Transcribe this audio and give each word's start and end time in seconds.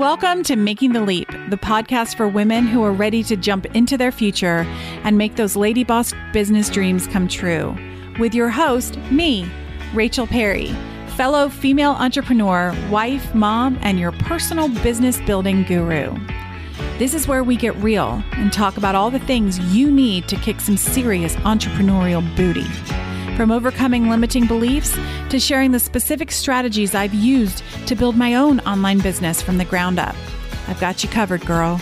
Welcome 0.00 0.44
to 0.44 0.56
Making 0.56 0.94
the 0.94 1.02
Leap, 1.02 1.28
the 1.50 1.58
podcast 1.58 2.16
for 2.16 2.26
women 2.26 2.66
who 2.66 2.82
are 2.82 2.90
ready 2.90 3.22
to 3.24 3.36
jump 3.36 3.66
into 3.76 3.98
their 3.98 4.10
future 4.10 4.64
and 5.04 5.18
make 5.18 5.36
those 5.36 5.56
lady 5.56 5.84
boss 5.84 6.14
business 6.32 6.70
dreams 6.70 7.06
come 7.06 7.28
true. 7.28 7.76
With 8.18 8.34
your 8.34 8.48
host, 8.48 8.96
me, 9.10 9.46
Rachel 9.92 10.26
Perry, 10.26 10.68
fellow 11.16 11.50
female 11.50 11.90
entrepreneur, 11.90 12.74
wife, 12.88 13.34
mom, 13.34 13.78
and 13.82 14.00
your 14.00 14.12
personal 14.12 14.70
business 14.82 15.20
building 15.20 15.64
guru. 15.64 16.16
This 16.96 17.12
is 17.12 17.28
where 17.28 17.44
we 17.44 17.54
get 17.54 17.76
real 17.76 18.24
and 18.32 18.50
talk 18.50 18.78
about 18.78 18.94
all 18.94 19.10
the 19.10 19.18
things 19.18 19.58
you 19.74 19.90
need 19.90 20.28
to 20.28 20.36
kick 20.36 20.62
some 20.62 20.78
serious 20.78 21.36
entrepreneurial 21.36 22.24
booty. 22.36 22.64
From 23.40 23.52
overcoming 23.52 24.10
limiting 24.10 24.46
beliefs 24.46 24.98
to 25.30 25.40
sharing 25.40 25.72
the 25.72 25.78
specific 25.78 26.30
strategies 26.30 26.94
I've 26.94 27.14
used 27.14 27.62
to 27.86 27.94
build 27.94 28.14
my 28.14 28.34
own 28.34 28.60
online 28.60 28.98
business 28.98 29.40
from 29.40 29.56
the 29.56 29.64
ground 29.64 29.98
up. 29.98 30.14
I've 30.68 30.78
got 30.78 31.02
you 31.02 31.08
covered, 31.08 31.46
girl. 31.46 31.80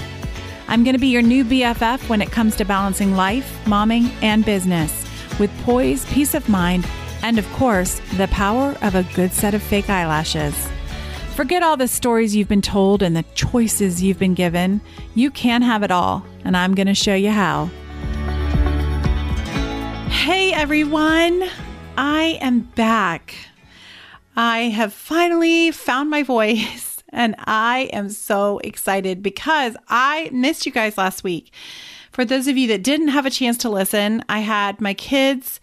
I'm 0.69 0.85
going 0.85 0.95
to 0.95 1.01
be 1.01 1.09
your 1.09 1.21
new 1.21 1.45
BFF 1.45 2.09
when 2.09 2.23
it 2.23 2.31
comes 2.31 2.55
to 2.55 2.65
balancing 2.65 3.17
life, 3.17 3.61
momming, 3.65 4.13
and 4.23 4.45
business 4.45 5.05
with 5.41 5.51
poise, 5.65 6.07
peace 6.13 6.33
of 6.33 6.49
mind, 6.49 6.87
and 7.25 7.41
of 7.41 7.53
course, 7.55 8.01
the 8.19 8.29
power 8.29 8.77
of 8.81 8.95
a 8.95 9.03
good 9.17 9.33
set 9.33 9.53
of 9.53 9.61
fake 9.61 9.91
eyelashes. 9.91 10.55
Forget 11.35 11.65
all 11.65 11.77
the 11.77 11.89
stories 11.89 12.37
you've 12.37 12.47
been 12.47 12.63
told 12.63 13.03
and 13.03 13.17
the 13.17 13.25
choices 13.35 14.01
you've 14.01 14.21
been 14.21 14.35
given. 14.35 14.81
You 15.17 15.33
can 15.33 15.63
have 15.63 15.83
it 15.83 15.91
all, 15.91 16.25
and 16.45 16.57
I'm 16.57 16.77
going 16.77 16.87
to 16.87 16.95
show 16.95 17.17
you 17.17 17.33
how. 17.33 17.69
Hey 20.29 20.53
everyone, 20.53 21.49
I 21.97 22.39
am 22.43 22.61
back. 22.61 23.35
I 24.37 24.65
have 24.65 24.93
finally 24.93 25.71
found 25.71 26.11
my 26.11 26.23
voice 26.23 27.03
and 27.09 27.35
I 27.39 27.89
am 27.95 28.11
so 28.11 28.59
excited 28.59 29.23
because 29.23 29.75
I 29.89 30.29
missed 30.31 30.67
you 30.67 30.73
guys 30.73 30.99
last 30.99 31.25
week. 31.25 31.51
For 32.13 32.27
those 32.27 32.47
of 32.47 32.59
you 32.59 32.69
that 32.69 32.83
didn't 32.83 33.09
have 33.09 33.25
a 33.25 33.31
chance 33.31 33.57
to 33.59 33.71
listen, 33.71 34.23
I 34.29 34.41
had 34.41 34.83
my 34.83 34.93
kids 34.93 35.61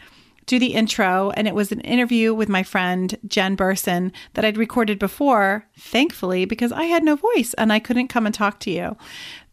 do 0.47 0.57
the 0.57 0.73
intro 0.73 1.29
and 1.35 1.47
it 1.47 1.53
was 1.53 1.71
an 1.71 1.81
interview 1.81 2.33
with 2.33 2.49
my 2.49 2.63
friend 2.63 3.15
Jen 3.27 3.53
Burson 3.53 4.11
that 4.33 4.45
I'd 4.45 4.57
recorded 4.57 4.97
before, 4.97 5.67
thankfully, 5.77 6.45
because 6.45 6.71
I 6.71 6.85
had 6.85 7.03
no 7.03 7.15
voice 7.15 7.53
and 7.53 7.71
I 7.71 7.77
couldn't 7.77 8.07
come 8.07 8.25
and 8.25 8.33
talk 8.33 8.59
to 8.61 8.71
you. 8.71 8.97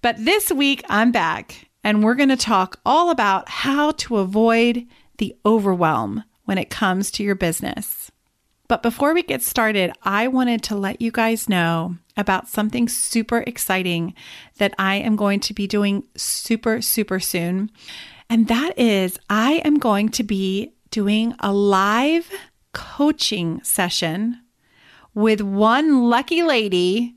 But 0.00 0.24
this 0.24 0.50
week 0.50 0.82
I'm 0.88 1.12
back 1.12 1.68
and 1.84 2.02
we're 2.02 2.14
going 2.14 2.30
to 2.30 2.36
talk 2.36 2.80
all 2.86 3.10
about 3.10 3.48
how 3.50 3.90
to 3.92 4.16
avoid 4.16 4.86
the 5.18 5.34
overwhelm 5.44 6.24
when 6.44 6.58
it 6.58 6.70
comes 6.70 7.10
to 7.12 7.22
your 7.22 7.34
business. 7.34 8.10
But 8.68 8.82
before 8.82 9.12
we 9.12 9.22
get 9.22 9.42
started, 9.42 9.92
I 10.02 10.28
wanted 10.28 10.62
to 10.64 10.76
let 10.76 11.02
you 11.02 11.10
guys 11.10 11.48
know 11.48 11.96
about 12.16 12.48
something 12.48 12.88
super 12.88 13.44
exciting 13.46 14.14
that 14.58 14.74
I 14.78 14.96
am 14.96 15.16
going 15.16 15.40
to 15.40 15.54
be 15.54 15.66
doing 15.66 16.06
super, 16.16 16.80
super 16.80 17.20
soon. 17.20 17.70
And 18.30 18.48
that 18.48 18.78
is, 18.78 19.18
I 19.28 19.60
am 19.64 19.78
going 19.78 20.08
to 20.10 20.22
be 20.22 20.72
doing 20.90 21.34
a 21.40 21.52
live 21.52 22.30
coaching 22.72 23.62
session 23.62 24.40
with 25.14 25.42
one 25.42 26.04
lucky 26.08 26.42
lady 26.42 27.16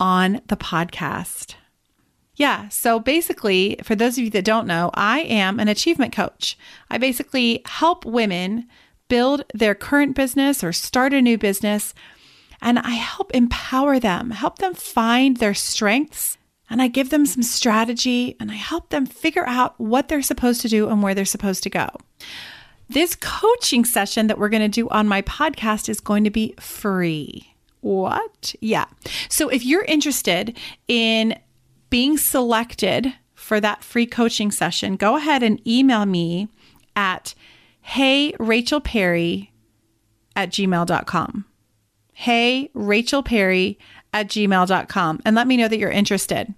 on 0.00 0.40
the 0.48 0.56
podcast. 0.56 1.54
Yeah. 2.36 2.68
So 2.68 2.98
basically, 2.98 3.78
for 3.82 3.94
those 3.94 4.18
of 4.18 4.24
you 4.24 4.30
that 4.30 4.44
don't 4.44 4.66
know, 4.66 4.90
I 4.94 5.20
am 5.20 5.60
an 5.60 5.68
achievement 5.68 6.12
coach. 6.12 6.58
I 6.90 6.98
basically 6.98 7.62
help 7.66 8.04
women 8.04 8.66
build 9.08 9.44
their 9.54 9.74
current 9.74 10.16
business 10.16 10.64
or 10.64 10.72
start 10.72 11.12
a 11.12 11.22
new 11.22 11.38
business. 11.38 11.94
And 12.60 12.78
I 12.78 12.90
help 12.90 13.30
empower 13.34 14.00
them, 14.00 14.30
help 14.30 14.58
them 14.58 14.74
find 14.74 15.36
their 15.36 15.54
strengths. 15.54 16.38
And 16.70 16.80
I 16.80 16.88
give 16.88 17.10
them 17.10 17.26
some 17.26 17.42
strategy 17.42 18.36
and 18.40 18.50
I 18.50 18.54
help 18.54 18.88
them 18.88 19.06
figure 19.06 19.46
out 19.46 19.78
what 19.78 20.08
they're 20.08 20.22
supposed 20.22 20.62
to 20.62 20.68
do 20.68 20.88
and 20.88 21.02
where 21.02 21.14
they're 21.14 21.24
supposed 21.26 21.62
to 21.64 21.70
go. 21.70 21.88
This 22.88 23.16
coaching 23.16 23.84
session 23.84 24.26
that 24.26 24.38
we're 24.38 24.48
going 24.48 24.62
to 24.62 24.68
do 24.68 24.88
on 24.88 25.06
my 25.06 25.22
podcast 25.22 25.88
is 25.88 26.00
going 26.00 26.24
to 26.24 26.30
be 26.30 26.54
free. 26.58 27.54
What? 27.80 28.54
Yeah. 28.60 28.86
So 29.28 29.50
if 29.50 29.64
you're 29.64 29.84
interested 29.84 30.58
in 30.88 31.38
being 31.90 32.16
selected 32.16 33.14
for 33.34 33.60
that 33.60 33.84
free 33.84 34.06
coaching 34.06 34.50
session, 34.50 34.96
go 34.96 35.16
ahead 35.16 35.42
and 35.42 35.66
email 35.66 36.06
me 36.06 36.48
at 36.96 37.34
hey 37.80 38.34
Rachel 38.38 38.80
Perry 38.80 39.52
at 40.34 40.50
gmail.com. 40.50 41.44
Hey 42.12 42.70
Rachel 42.74 43.22
Perry 43.22 43.78
at 44.12 44.28
gmail.com 44.28 45.20
and 45.24 45.36
let 45.36 45.46
me 45.46 45.56
know 45.56 45.68
that 45.68 45.78
you're 45.78 45.90
interested. 45.90 46.54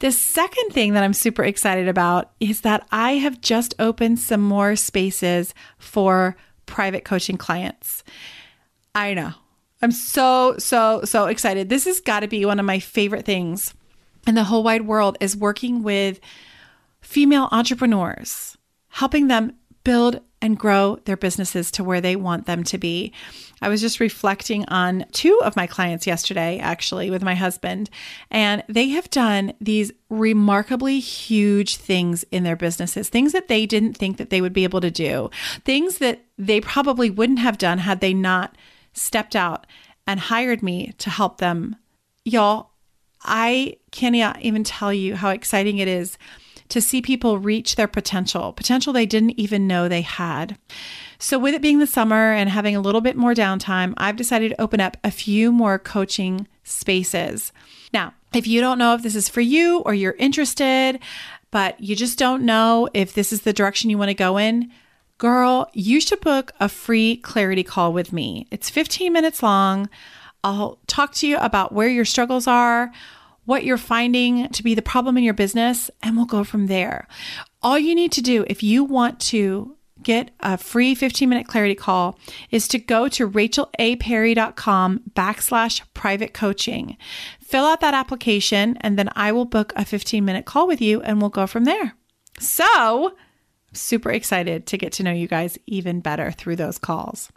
The 0.00 0.12
second 0.12 0.70
thing 0.70 0.92
that 0.92 1.02
I'm 1.02 1.12
super 1.12 1.42
excited 1.42 1.88
about 1.88 2.30
is 2.38 2.60
that 2.60 2.86
I 2.92 3.12
have 3.12 3.40
just 3.40 3.74
opened 3.80 4.20
some 4.20 4.40
more 4.40 4.76
spaces 4.76 5.54
for 5.76 6.36
private 6.66 7.04
coaching 7.04 7.36
clients. 7.36 8.04
I 8.94 9.14
know. 9.14 9.32
I'm 9.82 9.90
so, 9.90 10.56
so, 10.58 11.02
so 11.04 11.26
excited. 11.26 11.68
This 11.68 11.84
has 11.86 12.00
got 12.00 12.20
to 12.20 12.28
be 12.28 12.44
one 12.44 12.60
of 12.60 12.66
my 12.66 12.78
favorite 12.78 13.24
things 13.24 13.74
in 14.28 14.34
the 14.34 14.44
whole 14.44 14.62
wide 14.62 14.86
world 14.86 15.16
is 15.20 15.34
working 15.34 15.82
with 15.82 16.20
female 17.00 17.48
entrepreneurs, 17.50 18.58
helping 18.88 19.28
them 19.28 19.54
build 19.84 20.20
and 20.42 20.58
grow 20.58 20.98
their 21.06 21.16
businesses 21.16 21.70
to 21.70 21.82
where 21.82 22.00
they 22.00 22.14
want 22.14 22.44
them 22.44 22.62
to 22.62 22.76
be. 22.76 23.12
I 23.62 23.70
was 23.70 23.80
just 23.80 24.00
reflecting 24.00 24.66
on 24.66 25.06
two 25.12 25.40
of 25.42 25.56
my 25.56 25.66
clients 25.66 26.06
yesterday, 26.06 26.58
actually, 26.58 27.10
with 27.10 27.22
my 27.22 27.34
husband, 27.34 27.88
and 28.30 28.62
they 28.68 28.88
have 28.90 29.08
done 29.10 29.54
these 29.60 29.90
remarkably 30.10 31.00
huge 31.00 31.76
things 31.76 32.22
in 32.30 32.44
their 32.44 32.54
businesses, 32.54 33.08
things 33.08 33.32
that 33.32 33.48
they 33.48 33.64
didn't 33.64 33.94
think 33.94 34.18
that 34.18 34.28
they 34.28 34.42
would 34.42 34.52
be 34.52 34.64
able 34.64 34.82
to 34.82 34.90
do, 34.90 35.30
things 35.64 35.98
that 35.98 36.22
they 36.36 36.60
probably 36.60 37.08
wouldn't 37.08 37.40
have 37.40 37.56
done 37.56 37.78
had 37.78 38.00
they 38.00 38.12
not 38.12 38.56
stepped 38.92 39.34
out 39.34 39.66
and 40.06 40.20
hired 40.20 40.62
me 40.62 40.92
to 40.98 41.08
help 41.08 41.38
them. 41.38 41.76
Y'all, 42.24 42.70
I 43.22 43.76
cannot 43.90 44.40
even 44.40 44.64
tell 44.64 44.92
you 44.92 45.16
how 45.16 45.30
exciting 45.30 45.78
it 45.78 45.88
is 45.88 46.18
to 46.68 46.80
see 46.80 47.00
people 47.00 47.38
reach 47.38 47.76
their 47.76 47.88
potential, 47.88 48.52
potential 48.52 48.92
they 48.92 49.06
didn't 49.06 49.38
even 49.38 49.66
know 49.66 49.88
they 49.88 50.02
had. 50.02 50.58
So, 51.18 51.38
with 51.38 51.54
it 51.54 51.62
being 51.62 51.78
the 51.78 51.86
summer 51.86 52.32
and 52.32 52.48
having 52.48 52.76
a 52.76 52.80
little 52.80 53.00
bit 53.00 53.16
more 53.16 53.34
downtime, 53.34 53.94
I've 53.96 54.16
decided 54.16 54.50
to 54.50 54.60
open 54.60 54.80
up 54.80 54.96
a 55.02 55.10
few 55.10 55.50
more 55.50 55.78
coaching 55.78 56.46
spaces. 56.62 57.52
Now, 57.92 58.14
if 58.34 58.46
you 58.46 58.60
don't 58.60 58.78
know 58.78 58.94
if 58.94 59.02
this 59.02 59.16
is 59.16 59.28
for 59.28 59.40
you 59.40 59.80
or 59.80 59.94
you're 59.94 60.14
interested, 60.18 61.00
but 61.50 61.80
you 61.80 61.96
just 61.96 62.18
don't 62.18 62.44
know 62.44 62.88
if 62.92 63.14
this 63.14 63.32
is 63.32 63.42
the 63.42 63.52
direction 63.52 63.90
you 63.90 63.98
want 63.98 64.10
to 64.10 64.14
go 64.14 64.36
in, 64.36 64.70
girl, 65.16 65.68
you 65.72 66.00
should 66.00 66.20
book 66.20 66.52
a 66.60 66.68
free 66.68 67.16
clarity 67.16 67.64
call 67.64 67.92
with 67.92 68.12
me. 68.12 68.46
It's 68.50 68.70
15 68.70 69.12
minutes 69.12 69.42
long. 69.42 69.88
I'll 70.44 70.78
talk 70.86 71.14
to 71.14 71.26
you 71.26 71.36
about 71.38 71.72
where 71.72 71.88
your 71.88 72.04
struggles 72.04 72.46
are, 72.46 72.92
what 73.44 73.64
you're 73.64 73.78
finding 73.78 74.48
to 74.50 74.62
be 74.62 74.74
the 74.74 74.82
problem 74.82 75.16
in 75.16 75.24
your 75.24 75.34
business, 75.34 75.90
and 76.02 76.16
we'll 76.16 76.26
go 76.26 76.44
from 76.44 76.66
there. 76.66 77.08
All 77.62 77.78
you 77.78 77.94
need 77.94 78.12
to 78.12 78.22
do 78.22 78.44
if 78.48 78.62
you 78.62 78.84
want 78.84 79.20
to 79.20 79.76
get 80.02 80.30
a 80.40 80.56
free 80.56 80.94
15 80.94 81.28
minute 81.28 81.46
clarity 81.46 81.74
call 81.74 82.18
is 82.50 82.68
to 82.68 82.78
go 82.78 83.08
to 83.08 83.28
rachelaperry.com 83.28 85.00
backslash 85.14 85.82
private 85.94 86.34
coaching. 86.34 86.96
Fill 87.40 87.64
out 87.64 87.80
that 87.80 87.94
application, 87.94 88.76
and 88.80 88.98
then 88.98 89.08
I 89.16 89.32
will 89.32 89.44
book 89.44 89.72
a 89.76 89.84
15 89.84 90.24
minute 90.24 90.44
call 90.44 90.66
with 90.66 90.80
you 90.80 91.00
and 91.02 91.20
we'll 91.20 91.30
go 91.30 91.46
from 91.46 91.64
there. 91.64 91.94
So, 92.38 93.16
super 93.72 94.10
excited 94.10 94.66
to 94.66 94.78
get 94.78 94.92
to 94.94 95.02
know 95.02 95.12
you 95.12 95.26
guys 95.26 95.58
even 95.66 96.00
better 96.00 96.30
through 96.30 96.56
those 96.56 96.78
calls. 96.78 97.30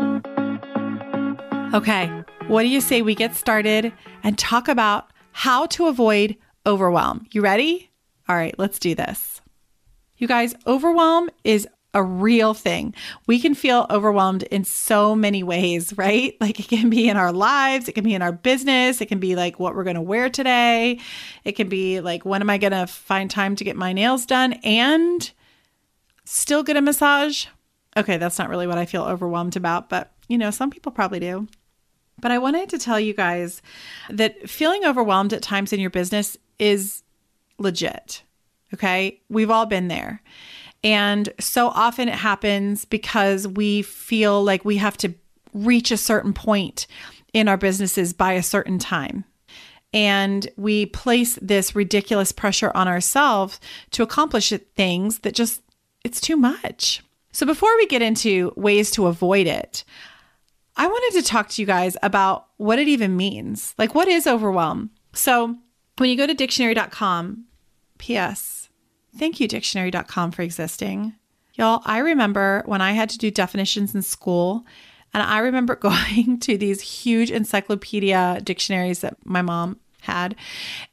Okay, 1.74 2.12
what 2.52 2.64
do 2.64 2.68
you 2.68 2.82
say 2.82 3.02
we 3.02 3.16
get 3.16 3.34
started 3.34 3.94
and 4.24 4.38
talk 4.38 4.68
about 4.68 5.10
how 5.32 5.68
to 5.68 5.88
avoid 5.88 6.36
overwhelm? 6.66 7.26
You 7.32 7.42
ready? 7.42 7.90
All 8.28 8.36
right, 8.36 8.54
let's 8.58 8.78
do 8.78 8.94
this. 8.94 9.40
You 10.18 10.28
guys, 10.28 10.54
overwhelm 10.68 11.30
is 11.46 11.66
a 11.94 12.04
real 12.04 12.54
thing. 12.54 12.94
We 13.26 13.40
can 13.40 13.56
feel 13.56 13.88
overwhelmed 13.90 14.44
in 14.44 14.66
so 14.66 15.16
many 15.16 15.44
ways, 15.44 15.98
right? 15.98 16.36
Like 16.42 16.60
it 16.60 16.68
can 16.68 16.90
be 16.90 17.08
in 17.08 17.16
our 17.16 17.32
lives, 17.32 17.88
it 17.88 17.94
can 17.94 18.04
be 18.04 18.14
in 18.14 18.22
our 18.22 18.34
business, 18.34 19.00
it 19.00 19.06
can 19.06 19.20
be 19.20 19.38
like 19.38 19.58
what 19.58 19.74
we're 19.74 19.86
going 19.86 19.96
to 19.96 20.02
wear 20.02 20.30
today. 20.30 21.00
It 21.46 21.54
can 21.54 21.70
be 21.70 22.02
like 22.02 22.26
when 22.26 22.42
am 22.42 22.50
I 22.50 22.58
going 22.58 22.74
to 22.74 22.86
find 22.86 23.32
time 23.32 23.56
to 23.56 23.64
get 23.64 23.78
my 23.78 23.94
nails 23.94 24.26
done 24.26 24.54
and 24.66 25.32
still 26.26 26.64
get 26.64 26.76
a 26.76 26.82
massage? 26.82 27.46
Okay, 27.96 28.18
that's 28.18 28.38
not 28.38 28.50
really 28.50 28.68
what 28.68 28.78
I 28.78 28.86
feel 28.86 29.04
overwhelmed 29.04 29.56
about, 29.56 29.88
but 29.88 30.12
you 30.28 30.38
know, 30.38 30.52
some 30.52 30.70
people 30.70 30.92
probably 30.92 31.22
do. 31.22 31.48
But 32.22 32.32
I 32.32 32.38
wanted 32.38 32.70
to 32.70 32.78
tell 32.78 33.00
you 33.00 33.14
guys 33.14 33.62
that 34.10 34.50
feeling 34.50 34.86
overwhelmed 34.86 35.34
at 35.34 35.42
times 35.42 35.74
in 35.74 35.80
your 35.80 35.90
business 35.90 36.38
is 36.60 37.04
legit. 37.58 38.24
Okay. 38.74 39.22
We've 39.30 39.52
all 39.52 39.66
been 39.66 39.88
there. 39.88 40.22
And 40.84 41.30
so 41.40 41.68
often 41.68 42.08
it 42.08 42.16
happens 42.16 42.86
because 42.86 43.48
we 43.48 43.82
feel 43.82 44.44
like 44.44 44.66
we 44.66 44.78
have 44.78 44.98
to 44.98 45.14
reach 45.54 45.92
a 45.92 45.98
certain 45.98 46.34
point 46.34 46.88
in 47.34 47.48
our 47.48 47.58
businesses 47.58 48.14
by 48.14 48.34
a 48.34 48.44
certain 48.44 48.80
time. 48.80 49.26
And 49.94 50.50
we 50.56 50.86
place 50.86 51.38
this 51.42 51.76
ridiculous 51.76 52.32
pressure 52.32 52.72
on 52.74 52.88
ourselves 52.88 53.60
to 53.92 54.04
accomplish 54.04 54.54
things 54.76 55.20
that 55.20 55.36
just, 55.36 55.62
it's 56.04 56.22
too 56.22 56.38
much. 56.38 57.04
So 57.34 57.46
before 57.46 57.76
we 57.78 57.88
get 57.88 58.02
into 58.02 58.54
ways 58.56 58.92
to 58.92 59.08
avoid 59.08 59.48
it, 59.48 59.84
I 60.76 60.88
wanted 60.88 61.22
to 61.22 61.28
talk 61.28 61.50
to 61.50 61.62
you 61.62 61.66
guys 61.66 61.98
about 62.02 62.48
what 62.58 62.80
it 62.80 62.88
even 62.88 63.18
means. 63.18 63.76
Like, 63.78 63.94
what 63.94 64.08
is 64.08 64.26
overwhelm? 64.26 64.92
So 65.14 65.56
when 65.98 66.10
you 66.10 66.18
go 66.18 66.28
to 66.28 66.34
dictionary.com, 66.34 67.46
P.S., 67.98 68.70
thank 69.18 69.40
you, 69.40 69.48
dictionary.com, 69.48 70.32
for 70.32 70.42
existing. 70.42 71.14
Y'all, 71.56 71.82
I 71.86 72.00
remember 72.00 72.64
when 72.66 72.82
I 72.82 72.94
had 72.94 73.10
to 73.10 73.18
do 73.18 73.30
definitions 73.30 73.94
in 73.94 74.02
school, 74.02 74.66
and 75.14 75.22
I 75.22 75.40
remember 75.40 75.76
going 75.78 76.40
to 76.40 76.58
these 76.58 76.82
huge 76.82 77.32
encyclopedia 77.32 78.40
dictionaries 78.44 79.00
that 79.00 79.18
my 79.26 79.42
mom 79.42 79.80
had 80.02 80.36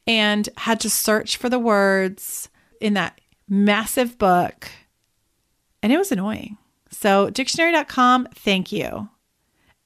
and 0.05 0.47
had 0.57 0.79
to 0.81 0.89
search 0.89 1.37
for 1.37 1.49
the 1.49 1.59
words 1.59 2.49
in 2.79 2.93
that 2.93 3.19
massive 3.47 4.17
book. 4.17 4.69
And 5.81 5.91
it 5.91 5.97
was 5.97 6.11
annoying. 6.11 6.57
So, 6.91 7.29
dictionary.com, 7.29 8.27
thank 8.35 8.71
you. 8.71 9.09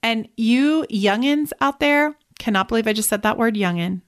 And 0.04 0.28
you 0.36 0.86
youngins 0.92 1.52
out 1.62 1.80
there, 1.80 2.16
cannot 2.38 2.68
believe 2.68 2.88
I 2.88 2.94
just 2.94 3.10
said 3.10 3.22
that 3.22 3.38
word 3.38 3.56
youngin. 3.56 4.02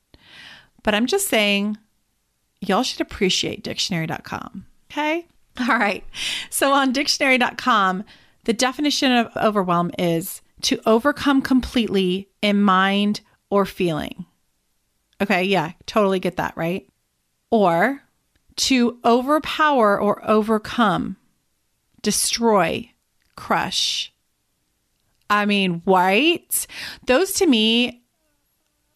But 0.83 0.93
I'm 0.93 1.07
just 1.07 1.27
saying, 1.27 1.77
y'all 2.59 2.83
should 2.83 3.01
appreciate 3.01 3.63
dictionary.com. 3.63 4.65
Okay. 4.91 5.25
All 5.59 5.67
right. 5.67 6.03
So 6.49 6.73
on 6.73 6.91
dictionary.com, 6.91 8.03
the 8.43 8.53
definition 8.53 9.13
of 9.13 9.35
overwhelm 9.37 9.91
is 9.97 10.41
to 10.61 10.79
overcome 10.85 11.41
completely 11.41 12.29
in 12.41 12.61
mind 12.61 13.21
or 13.49 13.65
feeling. 13.65 14.25
Okay. 15.21 15.43
Yeah. 15.43 15.71
Totally 15.85 16.19
get 16.19 16.35
that. 16.35 16.55
Right. 16.57 16.87
Or 17.49 18.01
to 18.57 18.99
overpower 19.05 19.99
or 19.99 20.21
overcome, 20.29 21.17
destroy, 22.01 22.91
crush. 23.35 24.11
I 25.29 25.45
mean, 25.45 25.81
white. 25.85 26.67
Those 27.05 27.33
to 27.33 27.47
me, 27.47 28.03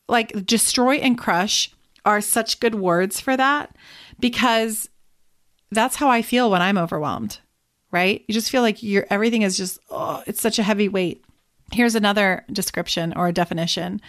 like 0.07 0.45
destroy 0.45 0.95
and 0.95 1.17
crush, 1.17 1.71
are 2.05 2.21
such 2.21 2.59
good 2.59 2.75
words 2.75 3.19
for 3.19 3.35
that 3.37 3.75
because 4.19 4.89
that's 5.71 5.95
how 5.95 6.09
I 6.09 6.21
feel 6.21 6.49
when 6.49 6.61
I'm 6.61 6.77
overwhelmed, 6.77 7.39
right? 7.91 8.23
You 8.27 8.33
just 8.33 8.49
feel 8.49 8.61
like 8.61 8.81
your 8.81 9.05
everything 9.09 9.43
is 9.43 9.57
just 9.57 9.79
oh, 9.89 10.23
it's 10.25 10.41
such 10.41 10.59
a 10.59 10.63
heavy 10.63 10.89
weight. 10.89 11.23
Here's 11.71 11.95
another 11.95 12.45
description 12.51 13.13
or 13.15 13.27
a 13.27 13.33
definition 13.33 14.01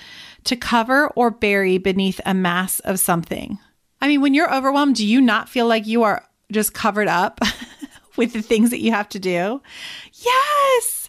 to 0.44 0.56
cover 0.56 1.08
or 1.08 1.30
bury 1.30 1.76
beneath 1.76 2.20
a 2.24 2.32
mass 2.32 2.80
of 2.80 2.98
something. 2.98 3.58
I 4.00 4.08
mean, 4.08 4.22
when 4.22 4.32
you're 4.32 4.52
overwhelmed, 4.52 4.96
do 4.96 5.06
you 5.06 5.20
not 5.20 5.48
feel 5.48 5.66
like 5.66 5.86
you 5.86 6.02
are 6.02 6.24
just 6.50 6.72
covered 6.72 7.08
up 7.08 7.40
with 8.16 8.32
the 8.32 8.40
things 8.40 8.70
that 8.70 8.80
you 8.80 8.92
have 8.92 9.10
to 9.10 9.18
do? 9.18 9.60
Yes. 10.14 10.99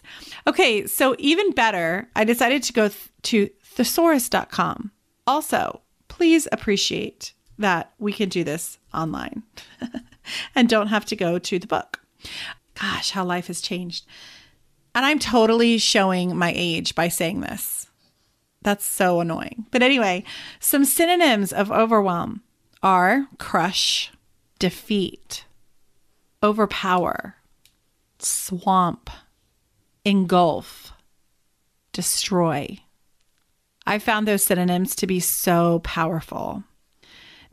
Okay, 0.46 0.86
so 0.86 1.14
even 1.18 1.52
better, 1.52 2.08
I 2.16 2.24
decided 2.24 2.62
to 2.64 2.72
go 2.72 2.88
th- 2.88 3.10
to 3.22 3.50
thesaurus.com. 3.76 4.90
Also, 5.26 5.82
please 6.08 6.48
appreciate 6.50 7.32
that 7.58 7.92
we 7.98 8.12
can 8.12 8.28
do 8.28 8.44
this 8.44 8.78
online 8.92 9.42
and 10.54 10.68
don't 10.68 10.88
have 10.88 11.04
to 11.06 11.16
go 11.16 11.38
to 11.38 11.58
the 11.58 11.66
book. 11.66 12.00
Gosh, 12.80 13.10
how 13.10 13.24
life 13.24 13.46
has 13.46 13.60
changed. 13.60 14.06
And 14.94 15.06
I'm 15.06 15.18
totally 15.18 15.78
showing 15.78 16.36
my 16.36 16.52
age 16.54 16.94
by 16.94 17.08
saying 17.08 17.40
this. 17.40 17.88
That's 18.62 18.84
so 18.84 19.20
annoying. 19.20 19.66
But 19.70 19.82
anyway, 19.82 20.24
some 20.60 20.84
synonyms 20.84 21.52
of 21.52 21.70
overwhelm 21.70 22.42
are 22.82 23.28
crush, 23.38 24.12
defeat, 24.58 25.44
overpower, 26.42 27.36
swamp, 28.18 29.10
engulf, 30.04 30.92
destroy. 31.92 32.78
I 33.86 33.98
found 33.98 34.26
those 34.26 34.42
synonyms 34.42 34.94
to 34.96 35.06
be 35.06 35.20
so 35.20 35.80
powerful 35.80 36.64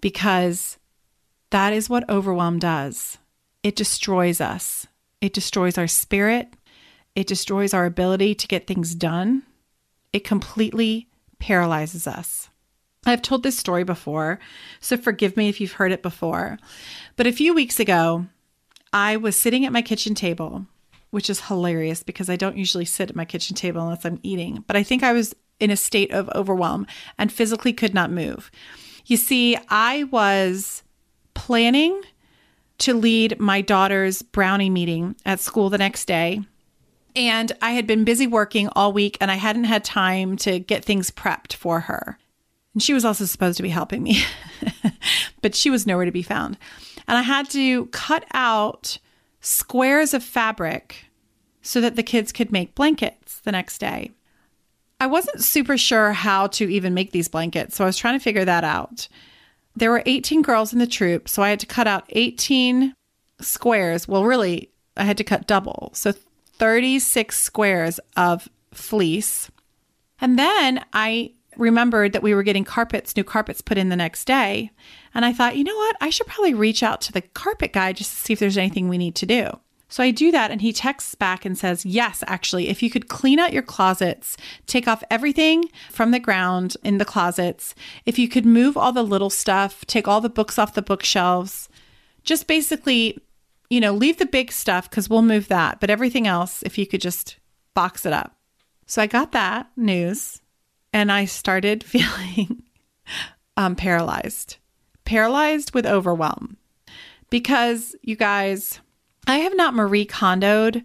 because 0.01 0.77
that 1.49 1.73
is 1.73 1.89
what 1.89 2.09
overwhelm 2.09 2.59
does. 2.59 3.17
It 3.63 3.75
destroys 3.75 4.39
us, 4.39 4.87
it 5.21 5.33
destroys 5.33 5.77
our 5.77 5.87
spirit, 5.87 6.53
it 7.15 7.27
destroys 7.27 7.73
our 7.73 7.85
ability 7.85 8.35
to 8.35 8.47
get 8.47 8.67
things 8.67 8.95
done, 8.95 9.43
it 10.13 10.23
completely 10.23 11.07
paralyzes 11.39 12.07
us. 12.07 12.49
I've 13.05 13.21
told 13.21 13.43
this 13.43 13.57
story 13.57 13.83
before, 13.83 14.39
so 14.79 14.97
forgive 14.97 15.37
me 15.37 15.49
if 15.49 15.59
you've 15.59 15.73
heard 15.73 15.91
it 15.91 16.03
before. 16.03 16.57
But 17.15 17.27
a 17.27 17.31
few 17.31 17.53
weeks 17.53 17.79
ago, 17.79 18.27
I 18.91 19.17
was 19.17 19.35
sitting 19.35 19.65
at 19.65 19.71
my 19.71 19.81
kitchen 19.81 20.15
table, 20.15 20.65
which 21.11 21.29
is 21.29 21.41
hilarious 21.41 22.03
because 22.03 22.29
I 22.29 22.35
don't 22.35 22.57
usually 22.57 22.85
sit 22.85 23.09
at 23.09 23.15
my 23.15 23.25
kitchen 23.25 23.55
table 23.55 23.81
unless 23.81 24.05
I'm 24.05 24.19
eating. 24.23 24.63
But 24.67 24.75
I 24.75 24.83
think 24.83 25.03
I 25.03 25.13
was 25.13 25.35
in 25.59 25.71
a 25.71 25.75
state 25.75 26.11
of 26.11 26.29
overwhelm 26.35 26.87
and 27.17 27.31
physically 27.31 27.73
could 27.73 27.93
not 27.93 28.11
move. 28.11 28.51
You 29.05 29.17
see, 29.17 29.57
I 29.69 30.05
was 30.05 30.83
planning 31.33 32.01
to 32.79 32.93
lead 32.93 33.39
my 33.39 33.61
daughter's 33.61 34.21
brownie 34.21 34.69
meeting 34.69 35.15
at 35.25 35.39
school 35.39 35.69
the 35.69 35.77
next 35.77 36.05
day. 36.05 36.41
And 37.15 37.51
I 37.61 37.71
had 37.71 37.87
been 37.87 38.05
busy 38.05 38.27
working 38.27 38.69
all 38.69 38.93
week 38.93 39.17
and 39.19 39.31
I 39.31 39.35
hadn't 39.35 39.65
had 39.65 39.83
time 39.83 40.37
to 40.37 40.59
get 40.59 40.85
things 40.85 41.11
prepped 41.11 41.53
for 41.53 41.81
her. 41.81 42.17
And 42.73 42.83
she 42.83 42.93
was 42.93 43.03
also 43.03 43.25
supposed 43.25 43.57
to 43.57 43.63
be 43.63 43.69
helping 43.69 44.03
me, 44.03 44.23
but 45.41 45.55
she 45.55 45.69
was 45.69 45.87
nowhere 45.87 46.05
to 46.05 46.11
be 46.11 46.21
found. 46.21 46.57
And 47.07 47.17
I 47.17 47.23
had 47.23 47.49
to 47.49 47.87
cut 47.87 48.25
out 48.33 48.99
squares 49.41 50.13
of 50.13 50.23
fabric 50.23 51.05
so 51.61 51.81
that 51.81 51.95
the 51.95 52.03
kids 52.03 52.31
could 52.31 52.51
make 52.51 52.75
blankets 52.75 53.39
the 53.39 53.51
next 53.51 53.79
day. 53.79 54.11
I 54.99 55.07
wasn't 55.07 55.43
super 55.43 55.77
sure 55.77 56.11
how 56.11 56.47
to 56.47 56.69
even 56.69 56.93
make 56.93 57.11
these 57.11 57.29
blankets, 57.29 57.75
so 57.75 57.85
I 57.85 57.87
was 57.87 57.97
trying 57.97 58.19
to 58.19 58.23
figure 58.23 58.45
that 58.45 58.63
out. 58.63 59.07
There 59.75 59.91
were 59.91 60.03
18 60.05 60.41
girls 60.41 60.73
in 60.73 60.79
the 60.79 60.87
troop, 60.87 61.29
so 61.29 61.41
I 61.41 61.49
had 61.49 61.59
to 61.61 61.65
cut 61.65 61.87
out 61.87 62.03
18 62.09 62.93
squares. 63.39 64.07
Well, 64.07 64.25
really, 64.25 64.69
I 64.97 65.03
had 65.03 65.17
to 65.17 65.23
cut 65.23 65.47
double. 65.47 65.91
So 65.93 66.11
36 66.57 67.37
squares 67.37 67.99
of 68.17 68.49
fleece. 68.73 69.49
And 70.19 70.37
then 70.37 70.83
I 70.91 71.31
remembered 71.59 72.13
that 72.13 72.23
we 72.23 72.33
were 72.33 72.43
getting 72.43 72.63
carpets, 72.63 73.15
new 73.15 73.23
carpets 73.23 73.61
put 73.61 73.77
in 73.77 73.89
the 73.89 73.95
next 73.95 74.25
day. 74.25 74.71
And 75.13 75.25
I 75.25 75.33
thought, 75.33 75.57
you 75.57 75.63
know 75.63 75.75
what? 75.75 75.95
I 76.01 76.09
should 76.09 76.27
probably 76.27 76.53
reach 76.53 76.81
out 76.81 77.01
to 77.01 77.11
the 77.11 77.21
carpet 77.21 77.73
guy 77.73 77.93
just 77.93 78.11
to 78.11 78.17
see 78.17 78.33
if 78.33 78.39
there's 78.39 78.57
anything 78.57 78.89
we 78.89 78.97
need 78.97 79.15
to 79.15 79.25
do. 79.25 79.59
So 79.91 80.03
I 80.03 80.11
do 80.11 80.31
that, 80.31 80.51
and 80.51 80.61
he 80.61 80.71
texts 80.71 81.15
back 81.15 81.45
and 81.45 81.57
says, 81.57 81.83
Yes, 81.83 82.23
actually, 82.27 82.69
if 82.69 82.83
you 82.83 82.91
could 82.91 83.09
clean 83.09 83.39
out 83.39 83.51
your 83.51 83.63
closets, 83.63 84.37
take 84.67 84.87
off 84.87 85.03
everything 85.09 85.65
from 85.89 86.11
the 86.11 86.19
ground 86.19 86.77
in 86.83 86.99
the 86.99 87.05
closets, 87.05 87.73
if 88.05 88.19
you 88.19 88.29
could 88.29 88.45
move 88.45 88.77
all 88.77 88.91
the 88.91 89.03
little 89.03 89.31
stuff, 89.31 89.83
take 89.87 90.07
all 90.07 90.21
the 90.21 90.29
books 90.29 90.59
off 90.59 90.75
the 90.75 90.83
bookshelves, 90.83 91.69
just 92.23 92.45
basically, 92.45 93.17
you 93.71 93.79
know, 93.79 93.91
leave 93.91 94.17
the 94.17 94.27
big 94.27 94.51
stuff 94.51 94.87
because 94.87 95.09
we'll 95.09 95.23
move 95.23 95.47
that. 95.47 95.79
But 95.79 95.89
everything 95.89 96.27
else, 96.27 96.61
if 96.61 96.77
you 96.77 96.85
could 96.85 97.01
just 97.01 97.37
box 97.73 98.05
it 98.05 98.13
up. 98.13 98.37
So 98.85 99.01
I 99.01 99.07
got 99.07 99.31
that 99.31 99.71
news 99.75 100.39
and 100.93 101.11
I 101.11 101.25
started 101.25 101.83
feeling 101.85 102.63
um, 103.57 103.75
paralyzed, 103.75 104.57
paralyzed 105.05 105.73
with 105.73 105.85
overwhelm 105.85 106.57
because 107.29 107.95
you 108.01 108.15
guys, 108.15 108.79
I 109.27 109.39
have 109.39 109.55
not 109.55 109.73
Marie 109.73 110.05
Kondoed 110.05 110.83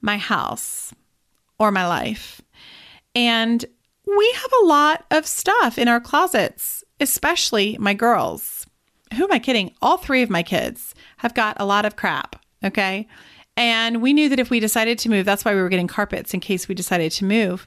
my 0.00 0.18
house 0.18 0.94
or 1.58 1.70
my 1.70 1.86
life. 1.86 2.40
And 3.14 3.64
we 4.06 4.32
have 4.36 4.52
a 4.62 4.66
lot 4.66 5.04
of 5.10 5.26
stuff 5.26 5.78
in 5.78 5.88
our 5.88 6.00
closets, 6.00 6.84
especially 7.00 7.76
my 7.80 7.94
girls. 7.94 8.66
Who 9.14 9.24
am 9.24 9.32
I 9.32 9.38
kidding? 9.38 9.72
All 9.82 9.96
three 9.96 10.22
of 10.22 10.30
my 10.30 10.42
kids 10.42 10.94
have 11.18 11.34
got 11.34 11.56
a 11.58 11.64
lot 11.64 11.84
of 11.84 11.96
crap. 11.96 12.36
Okay. 12.62 13.08
And 13.56 14.02
we 14.02 14.12
knew 14.12 14.28
that 14.28 14.38
if 14.38 14.50
we 14.50 14.60
decided 14.60 14.98
to 15.00 15.08
move, 15.08 15.24
that's 15.24 15.44
why 15.44 15.54
we 15.54 15.60
were 15.60 15.68
getting 15.68 15.86
carpets 15.86 16.34
in 16.34 16.40
case 16.40 16.68
we 16.68 16.74
decided 16.74 17.10
to 17.12 17.24
move. 17.24 17.66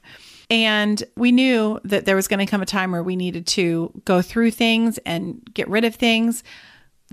And 0.49 1.03
we 1.15 1.31
knew 1.31 1.79
that 1.83 2.05
there 2.05 2.15
was 2.15 2.27
going 2.27 2.39
to 2.39 2.49
come 2.49 2.61
a 2.61 2.65
time 2.65 2.91
where 2.91 3.03
we 3.03 3.15
needed 3.15 3.45
to 3.47 3.91
go 4.05 4.21
through 4.21 4.51
things 4.51 4.97
and 5.05 5.41
get 5.53 5.67
rid 5.69 5.85
of 5.85 5.95
things. 5.95 6.43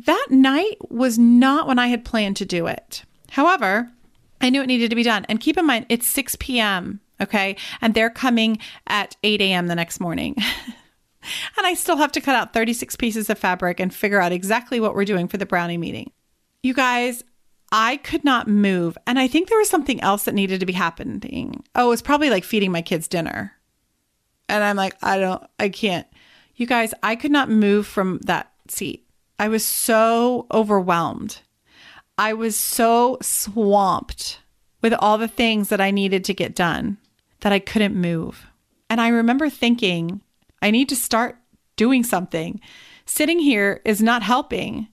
That 0.04 0.28
night 0.30 0.76
was 0.90 1.18
not 1.18 1.66
when 1.66 1.78
I 1.78 1.88
had 1.88 2.04
planned 2.04 2.36
to 2.36 2.46
do 2.46 2.66
it. 2.66 3.02
However, 3.30 3.90
I 4.40 4.50
knew 4.50 4.62
it 4.62 4.66
needed 4.66 4.90
to 4.90 4.96
be 4.96 5.02
done. 5.02 5.26
And 5.28 5.40
keep 5.40 5.58
in 5.58 5.66
mind, 5.66 5.86
it's 5.88 6.06
6 6.06 6.36
p.m. 6.36 7.00
Okay. 7.20 7.56
And 7.80 7.94
they're 7.94 8.10
coming 8.10 8.58
at 8.86 9.16
8 9.22 9.40
a.m. 9.40 9.66
the 9.66 9.74
next 9.74 10.00
morning. 10.00 10.34
and 11.56 11.66
I 11.66 11.74
still 11.74 11.96
have 11.96 12.12
to 12.12 12.20
cut 12.20 12.36
out 12.36 12.52
36 12.52 12.96
pieces 12.96 13.30
of 13.30 13.38
fabric 13.38 13.80
and 13.80 13.94
figure 13.94 14.20
out 14.20 14.32
exactly 14.32 14.80
what 14.80 14.94
we're 14.94 15.04
doing 15.04 15.28
for 15.28 15.36
the 15.36 15.46
brownie 15.46 15.78
meeting. 15.78 16.10
You 16.62 16.74
guys, 16.74 17.22
I 17.72 17.96
could 17.98 18.24
not 18.24 18.48
move. 18.48 18.96
And 19.06 19.18
I 19.18 19.28
think 19.28 19.48
there 19.48 19.58
was 19.58 19.68
something 19.68 20.00
else 20.00 20.24
that 20.24 20.34
needed 20.34 20.60
to 20.60 20.66
be 20.66 20.72
happening. 20.72 21.64
Oh, 21.74 21.86
it 21.86 21.90
was 21.90 22.02
probably 22.02 22.30
like 22.30 22.44
feeding 22.44 22.72
my 22.72 22.82
kids 22.82 23.08
dinner. 23.08 23.52
And 24.48 24.62
I'm 24.62 24.76
like, 24.76 24.96
I 25.02 25.18
don't, 25.18 25.42
I 25.58 25.68
can't. 25.68 26.06
You 26.54 26.66
guys, 26.66 26.94
I 27.02 27.16
could 27.16 27.32
not 27.32 27.50
move 27.50 27.86
from 27.86 28.18
that 28.24 28.52
seat. 28.68 29.06
I 29.38 29.48
was 29.48 29.64
so 29.64 30.46
overwhelmed. 30.52 31.40
I 32.16 32.32
was 32.32 32.56
so 32.56 33.18
swamped 33.20 34.40
with 34.80 34.94
all 34.94 35.18
the 35.18 35.28
things 35.28 35.68
that 35.68 35.80
I 35.80 35.90
needed 35.90 36.24
to 36.24 36.34
get 36.34 36.54
done 36.54 36.96
that 37.40 37.52
I 37.52 37.58
couldn't 37.58 37.94
move. 37.94 38.46
And 38.88 39.00
I 39.00 39.08
remember 39.08 39.50
thinking, 39.50 40.22
I 40.62 40.70
need 40.70 40.88
to 40.88 40.96
start 40.96 41.36
doing 41.76 42.02
something. 42.02 42.60
Sitting 43.04 43.38
here 43.38 43.82
is 43.84 44.00
not 44.00 44.22
helping. 44.22 44.88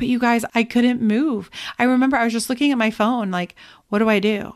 But 0.00 0.08
you 0.08 0.18
guys, 0.18 0.46
I 0.54 0.64
couldn't 0.64 1.02
move. 1.02 1.50
I 1.78 1.84
remember 1.84 2.16
I 2.16 2.24
was 2.24 2.32
just 2.32 2.48
looking 2.48 2.72
at 2.72 2.78
my 2.78 2.90
phone, 2.90 3.30
like, 3.30 3.54
what 3.90 3.98
do 3.98 4.08
I 4.08 4.18
do? 4.18 4.54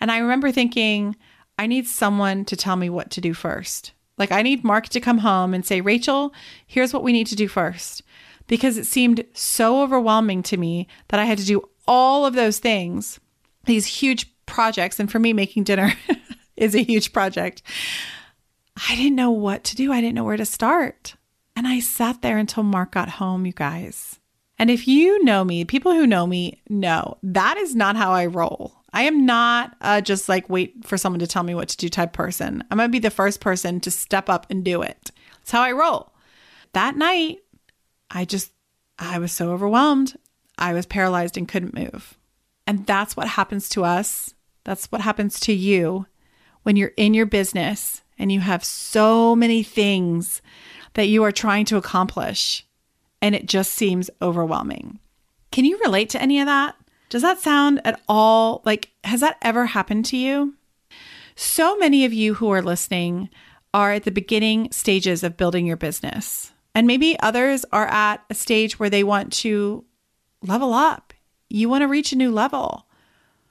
And 0.00 0.10
I 0.10 0.18
remember 0.18 0.50
thinking, 0.50 1.14
I 1.56 1.68
need 1.68 1.86
someone 1.86 2.44
to 2.46 2.56
tell 2.56 2.74
me 2.74 2.90
what 2.90 3.08
to 3.12 3.20
do 3.20 3.34
first. 3.34 3.92
Like, 4.16 4.32
I 4.32 4.42
need 4.42 4.64
Mark 4.64 4.88
to 4.88 5.00
come 5.00 5.18
home 5.18 5.54
and 5.54 5.64
say, 5.64 5.80
Rachel, 5.80 6.34
here's 6.66 6.92
what 6.92 7.04
we 7.04 7.12
need 7.12 7.28
to 7.28 7.36
do 7.36 7.46
first. 7.46 8.02
Because 8.48 8.76
it 8.76 8.86
seemed 8.86 9.24
so 9.32 9.80
overwhelming 9.80 10.42
to 10.42 10.56
me 10.56 10.88
that 11.06 11.20
I 11.20 11.24
had 11.24 11.38
to 11.38 11.46
do 11.46 11.62
all 11.86 12.26
of 12.26 12.34
those 12.34 12.58
things, 12.58 13.20
these 13.66 13.86
huge 13.86 14.26
projects. 14.44 14.98
And 14.98 15.08
for 15.08 15.20
me, 15.20 15.32
making 15.32 15.64
dinner 15.64 15.92
is 16.56 16.74
a 16.74 16.82
huge 16.82 17.12
project. 17.12 17.62
I 18.88 18.96
didn't 18.96 19.14
know 19.14 19.30
what 19.30 19.62
to 19.62 19.76
do. 19.76 19.92
I 19.92 20.00
didn't 20.00 20.16
know 20.16 20.24
where 20.24 20.36
to 20.36 20.44
start. 20.44 21.14
And 21.54 21.68
I 21.68 21.78
sat 21.78 22.22
there 22.22 22.38
until 22.38 22.64
Mark 22.64 22.90
got 22.90 23.08
home, 23.08 23.46
you 23.46 23.52
guys. 23.52 24.18
And 24.58 24.70
if 24.70 24.88
you 24.88 25.22
know 25.24 25.44
me, 25.44 25.64
people 25.64 25.92
who 25.92 26.06
know 26.06 26.26
me 26.26 26.62
know 26.68 27.18
that 27.22 27.56
is 27.56 27.76
not 27.76 27.96
how 27.96 28.12
I 28.12 28.26
roll. 28.26 28.74
I 28.92 29.02
am 29.02 29.26
not 29.26 29.76
uh, 29.80 30.00
just 30.00 30.28
like 30.28 30.48
wait 30.48 30.84
for 30.84 30.96
someone 30.96 31.20
to 31.20 31.26
tell 31.26 31.42
me 31.42 31.54
what 31.54 31.68
to 31.68 31.76
do 31.76 31.88
type 31.88 32.12
person. 32.12 32.64
I'm 32.70 32.78
going 32.78 32.88
to 32.88 32.92
be 32.92 32.98
the 32.98 33.10
first 33.10 33.40
person 33.40 33.80
to 33.80 33.90
step 33.90 34.28
up 34.28 34.46
and 34.50 34.64
do 34.64 34.82
it. 34.82 35.10
That's 35.38 35.50
how 35.52 35.60
I 35.62 35.72
roll. 35.72 36.12
That 36.72 36.96
night, 36.96 37.38
I 38.10 38.24
just, 38.24 38.52
I 38.98 39.18
was 39.18 39.32
so 39.32 39.52
overwhelmed. 39.52 40.16
I 40.56 40.72
was 40.72 40.86
paralyzed 40.86 41.36
and 41.36 41.48
couldn't 41.48 41.74
move. 41.76 42.18
And 42.66 42.86
that's 42.86 43.16
what 43.16 43.28
happens 43.28 43.68
to 43.70 43.84
us. 43.84 44.34
That's 44.64 44.90
what 44.90 45.02
happens 45.02 45.38
to 45.40 45.52
you 45.52 46.06
when 46.62 46.76
you're 46.76 46.92
in 46.96 47.14
your 47.14 47.26
business 47.26 48.02
and 48.18 48.32
you 48.32 48.40
have 48.40 48.64
so 48.64 49.36
many 49.36 49.62
things 49.62 50.42
that 50.94 51.06
you 51.06 51.22
are 51.24 51.32
trying 51.32 51.64
to 51.66 51.76
accomplish 51.76 52.66
and 53.20 53.34
it 53.34 53.46
just 53.46 53.72
seems 53.72 54.10
overwhelming. 54.22 54.98
Can 55.50 55.64
you 55.64 55.78
relate 55.78 56.10
to 56.10 56.22
any 56.22 56.40
of 56.40 56.46
that? 56.46 56.76
Does 57.08 57.22
that 57.22 57.38
sound 57.38 57.80
at 57.84 58.00
all 58.08 58.62
like, 58.64 58.90
has 59.04 59.20
that 59.20 59.38
ever 59.42 59.66
happened 59.66 60.04
to 60.06 60.16
you? 60.16 60.54
So 61.34 61.76
many 61.76 62.04
of 62.04 62.12
you 62.12 62.34
who 62.34 62.50
are 62.50 62.62
listening 62.62 63.30
are 63.72 63.92
at 63.92 64.04
the 64.04 64.10
beginning 64.10 64.70
stages 64.72 65.22
of 65.22 65.36
building 65.36 65.66
your 65.66 65.76
business. 65.76 66.52
And 66.74 66.86
maybe 66.86 67.18
others 67.20 67.64
are 67.72 67.86
at 67.86 68.24
a 68.28 68.34
stage 68.34 68.78
where 68.78 68.90
they 68.90 69.04
want 69.04 69.32
to 69.34 69.84
level 70.42 70.74
up. 70.74 71.12
You 71.48 71.68
want 71.68 71.82
to 71.82 71.88
reach 71.88 72.12
a 72.12 72.16
new 72.16 72.30
level. 72.30 72.86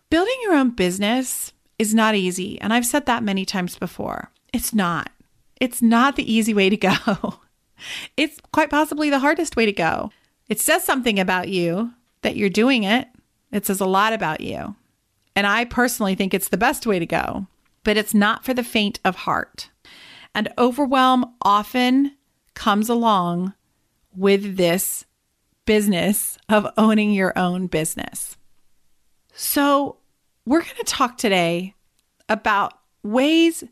Building 0.10 0.36
your 0.44 0.54
own 0.54 0.72
business 0.72 1.52
is 1.80 1.94
not 1.94 2.16
easy. 2.16 2.60
And 2.62 2.74
I've 2.74 2.86
said 2.86 3.06
that 3.06 3.24
many 3.24 3.46
times 3.46 3.78
before. 3.78 4.32
It's 4.54 4.74
not. 4.74 5.12
It's 5.60 5.82
not 5.82 6.16
the 6.16 6.32
easy 6.32 6.54
way 6.54 6.70
to 6.70 6.78
go. 6.78 7.40
It's 8.16 8.40
quite 8.52 8.70
possibly 8.70 9.10
the 9.10 9.20
hardest 9.20 9.56
way 9.56 9.66
to 9.66 9.72
go. 9.72 10.12
It 10.50 10.60
says 10.60 10.84
something 10.84 11.20
about 11.20 11.50
you 11.50 11.92
that 12.22 12.36
you're 12.36 12.50
doing 12.50 12.84
it, 12.84 13.08
it 13.52 13.66
says 13.66 13.80
a 13.80 13.86
lot 13.86 14.14
about 14.14 14.42
you. 14.42 14.76
And 15.36 15.46
I 15.46 15.66
personally 15.66 16.16
think 16.16 16.34
it's 16.34 16.50
the 16.50 16.58
best 16.58 16.88
way 16.88 17.00
to 17.00 17.06
go, 17.06 17.48
but 17.84 17.98
it's 17.98 18.14
not 18.14 18.44
for 18.44 18.54
the 18.54 18.64
faint 18.64 19.00
of 19.06 19.16
heart. 19.16 19.70
And 20.34 20.52
overwhelm 20.58 21.36
often 21.42 22.16
comes 22.54 22.90
along 22.90 23.54
with 24.16 24.58
this 24.58 25.06
business 25.66 26.38
of 26.50 26.68
owning 26.78 27.12
your 27.12 27.38
own 27.38 27.68
business. 27.68 28.38
So, 29.34 29.98
we're 30.46 30.62
going 30.62 30.78
to 30.78 30.84
talk 30.84 31.18
today 31.18 31.76
about 32.30 32.74
ways 33.04 33.64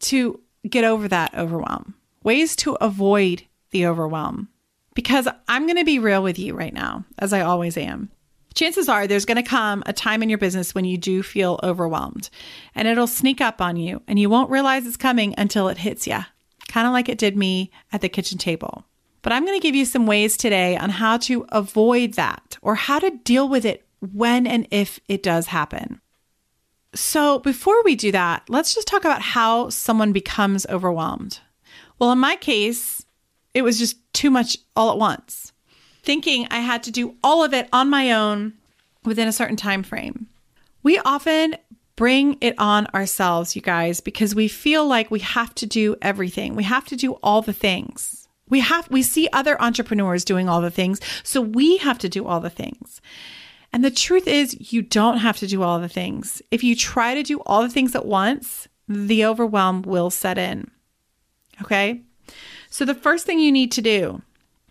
to 0.00 0.40
get 0.68 0.84
over 0.84 1.08
that 1.08 1.34
overwhelm, 1.34 1.94
ways 2.22 2.56
to 2.56 2.74
avoid 2.74 3.44
the 3.74 3.86
overwhelm. 3.86 4.48
Because 4.94 5.28
I'm 5.48 5.66
going 5.66 5.76
to 5.76 5.84
be 5.84 5.98
real 5.98 6.22
with 6.22 6.38
you 6.38 6.54
right 6.54 6.72
now, 6.72 7.04
as 7.18 7.32
I 7.32 7.40
always 7.40 7.76
am. 7.76 8.10
Chances 8.54 8.88
are 8.88 9.06
there's 9.06 9.24
going 9.24 9.42
to 9.42 9.42
come 9.42 9.82
a 9.84 9.92
time 9.92 10.22
in 10.22 10.28
your 10.28 10.38
business 10.38 10.74
when 10.74 10.84
you 10.84 10.96
do 10.96 11.24
feel 11.24 11.58
overwhelmed 11.64 12.30
and 12.76 12.86
it'll 12.86 13.08
sneak 13.08 13.40
up 13.40 13.60
on 13.60 13.76
you 13.76 14.00
and 14.06 14.16
you 14.16 14.30
won't 14.30 14.48
realize 14.48 14.86
it's 14.86 14.96
coming 14.96 15.34
until 15.36 15.68
it 15.68 15.78
hits 15.78 16.06
you, 16.06 16.20
kind 16.68 16.86
of 16.86 16.92
like 16.92 17.08
it 17.08 17.18
did 17.18 17.36
me 17.36 17.72
at 17.92 18.00
the 18.00 18.08
kitchen 18.08 18.38
table. 18.38 18.86
But 19.22 19.32
I'm 19.32 19.44
going 19.44 19.58
to 19.58 19.66
give 19.66 19.74
you 19.74 19.84
some 19.84 20.06
ways 20.06 20.36
today 20.36 20.76
on 20.76 20.90
how 20.90 21.16
to 21.18 21.44
avoid 21.48 22.12
that 22.12 22.56
or 22.62 22.76
how 22.76 23.00
to 23.00 23.10
deal 23.24 23.48
with 23.48 23.64
it 23.64 23.84
when 23.98 24.46
and 24.46 24.68
if 24.70 25.00
it 25.08 25.24
does 25.24 25.48
happen. 25.48 26.00
So, 26.94 27.40
before 27.40 27.82
we 27.82 27.96
do 27.96 28.12
that, 28.12 28.44
let's 28.48 28.72
just 28.72 28.86
talk 28.86 29.04
about 29.04 29.20
how 29.20 29.68
someone 29.68 30.12
becomes 30.12 30.64
overwhelmed. 30.66 31.40
Well, 31.98 32.12
in 32.12 32.18
my 32.18 32.36
case, 32.36 33.03
it 33.54 33.62
was 33.62 33.78
just 33.78 33.96
too 34.12 34.30
much 34.30 34.58
all 34.76 34.90
at 34.90 34.98
once. 34.98 35.52
Thinking 36.02 36.46
I 36.50 36.58
had 36.58 36.82
to 36.82 36.90
do 36.90 37.16
all 37.24 37.42
of 37.42 37.54
it 37.54 37.68
on 37.72 37.88
my 37.88 38.12
own 38.12 38.54
within 39.04 39.28
a 39.28 39.32
certain 39.32 39.56
time 39.56 39.82
frame. 39.82 40.26
We 40.82 40.98
often 40.98 41.56
bring 41.96 42.36
it 42.40 42.54
on 42.58 42.86
ourselves, 42.88 43.54
you 43.54 43.62
guys, 43.62 44.00
because 44.00 44.34
we 44.34 44.48
feel 44.48 44.86
like 44.86 45.10
we 45.10 45.20
have 45.20 45.54
to 45.56 45.66
do 45.66 45.96
everything. 46.02 46.56
We 46.56 46.64
have 46.64 46.84
to 46.86 46.96
do 46.96 47.12
all 47.22 47.40
the 47.40 47.52
things. 47.52 48.28
We 48.48 48.60
have 48.60 48.90
we 48.90 49.02
see 49.02 49.28
other 49.32 49.60
entrepreneurs 49.60 50.24
doing 50.24 50.48
all 50.48 50.60
the 50.60 50.70
things, 50.70 51.00
so 51.22 51.40
we 51.40 51.78
have 51.78 51.98
to 52.00 52.08
do 52.08 52.26
all 52.26 52.40
the 52.40 52.50
things. 52.50 53.00
And 53.72 53.82
the 53.84 53.90
truth 53.90 54.28
is 54.28 54.72
you 54.72 54.82
don't 54.82 55.18
have 55.18 55.38
to 55.38 55.46
do 55.46 55.62
all 55.62 55.80
the 55.80 55.88
things. 55.88 56.42
If 56.50 56.62
you 56.62 56.76
try 56.76 57.14
to 57.14 57.22
do 57.22 57.40
all 57.46 57.62
the 57.62 57.70
things 57.70 57.94
at 57.94 58.06
once, 58.06 58.68
the 58.86 59.24
overwhelm 59.24 59.82
will 59.82 60.10
set 60.10 60.38
in. 60.38 60.70
Okay? 61.62 62.02
So, 62.74 62.84
the 62.84 62.92
first 62.92 63.24
thing 63.24 63.38
you 63.38 63.52
need 63.52 63.70
to 63.70 63.82
do 63.82 64.20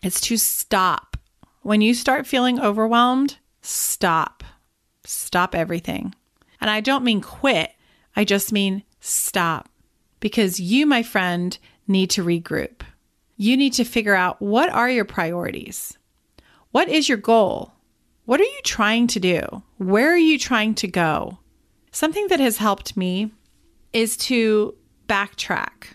is 0.01 0.19
to 0.19 0.35
stop. 0.35 1.15
When 1.61 1.79
you 1.79 1.93
start 1.93 2.27
feeling 2.27 2.59
overwhelmed, 2.59 3.37
stop. 3.61 4.43
Stop 5.05 5.55
everything. 5.55 6.13
And 6.59 6.69
I 6.69 6.81
don't 6.81 7.05
mean 7.05 7.21
quit, 7.21 7.71
I 8.13 8.25
just 8.25 8.51
mean 8.51 8.83
stop. 8.99 9.69
Because 10.19 10.59
you, 10.59 10.85
my 10.85 11.01
friend, 11.01 11.57
need 11.87 12.09
to 12.09 12.25
regroup. 12.25 12.81
You 13.37 13.55
need 13.55 13.71
to 13.71 13.85
figure 13.85 14.15
out 14.15 14.41
what 14.41 14.69
are 14.69 14.89
your 14.89 15.05
priorities? 15.05 15.97
What 16.71 16.89
is 16.89 17.07
your 17.07 17.17
goal? 17.17 17.71
What 18.25 18.41
are 18.41 18.43
you 18.43 18.61
trying 18.65 19.07
to 19.07 19.21
do? 19.21 19.63
Where 19.77 20.11
are 20.11 20.17
you 20.17 20.37
trying 20.37 20.75
to 20.75 20.89
go? 20.89 21.39
Something 21.93 22.27
that 22.27 22.41
has 22.41 22.57
helped 22.57 22.97
me 22.97 23.31
is 23.93 24.17
to 24.17 24.75
backtrack. 25.07 25.85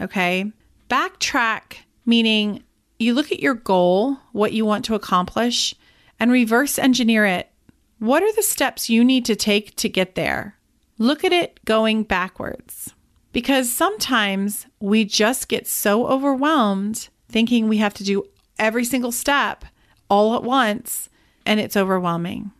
Okay 0.00 0.54
backtrack, 0.90 1.78
meaning 2.04 2.62
you 2.98 3.14
look 3.14 3.32
at 3.32 3.40
your 3.40 3.54
goal, 3.54 4.18
what 4.32 4.52
you 4.52 4.66
want 4.66 4.84
to 4.86 4.94
accomplish, 4.94 5.74
and 6.18 6.30
reverse 6.30 6.78
engineer 6.78 7.24
it. 7.24 7.50
What 7.98 8.22
are 8.22 8.34
the 8.34 8.42
steps 8.42 8.90
you 8.90 9.04
need 9.04 9.24
to 9.26 9.36
take 9.36 9.76
to 9.76 9.88
get 9.88 10.14
there? 10.14 10.56
Look 10.98 11.24
at 11.24 11.32
it 11.32 11.64
going 11.64 12.02
backwards. 12.02 12.94
Because 13.32 13.72
sometimes 13.72 14.66
we 14.80 15.04
just 15.04 15.48
get 15.48 15.66
so 15.66 16.06
overwhelmed 16.06 17.08
thinking 17.28 17.68
we 17.68 17.78
have 17.78 17.94
to 17.94 18.04
do 18.04 18.24
every 18.58 18.84
single 18.84 19.12
step 19.12 19.64
all 20.08 20.34
at 20.34 20.42
once, 20.42 21.08
and 21.46 21.60
it's 21.60 21.76
overwhelming. 21.76 22.50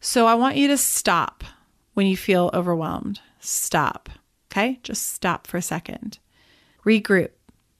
So 0.00 0.26
I 0.26 0.34
want 0.34 0.56
you 0.56 0.68
to 0.68 0.78
stop 0.78 1.44
when 1.92 2.06
you 2.06 2.16
feel 2.16 2.50
overwhelmed. 2.54 3.20
Stop. 3.40 4.08
Okay? 4.50 4.80
Just 4.82 5.12
stop 5.12 5.46
for 5.46 5.58
a 5.58 5.62
second. 5.62 6.18
Regroup. 6.84 7.30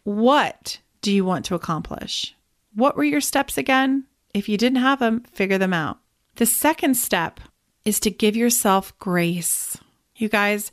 What 0.07 0.79
do 1.01 1.11
you 1.11 1.25
want 1.25 1.45
to 1.47 1.57
accomplish? 1.57 2.33
What 2.77 2.97
were 2.97 3.03
your 3.03 3.21
steps 3.21 3.59
again? 3.59 4.05
If 4.33 4.49
you 4.49 4.57
didn't 4.57 4.79
have 4.79 5.01
them, 5.01 5.25
figure 5.33 5.59
them 5.59 5.73
out. 5.73 5.99
The 6.37 6.47
second 6.47 6.97
step 6.97 7.41
is 7.85 7.99
to 8.01 8.11
give 8.13 8.37
yourself 8.37 8.97
grace. 9.01 9.77
You 10.15 10.29
guys, 10.29 10.71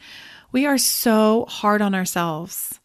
we 0.51 0.67
are 0.67 0.77
so 0.77 1.47
hard 1.49 1.81
on 1.81 1.95
ourselves. 1.95 2.79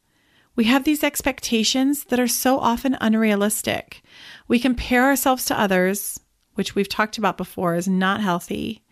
We 0.56 0.64
have 0.64 0.84
these 0.84 1.04
expectations 1.04 2.04
that 2.04 2.18
are 2.18 2.26
so 2.26 2.58
often 2.58 2.96
unrealistic. 2.98 4.00
We 4.48 4.58
compare 4.58 5.04
ourselves 5.04 5.44
to 5.46 5.60
others, 5.60 6.18
which 6.54 6.74
we've 6.74 6.88
talked 6.88 7.18
about 7.18 7.36
before 7.36 7.74
is 7.74 7.88
not 7.88 8.22
healthy. 8.22 8.82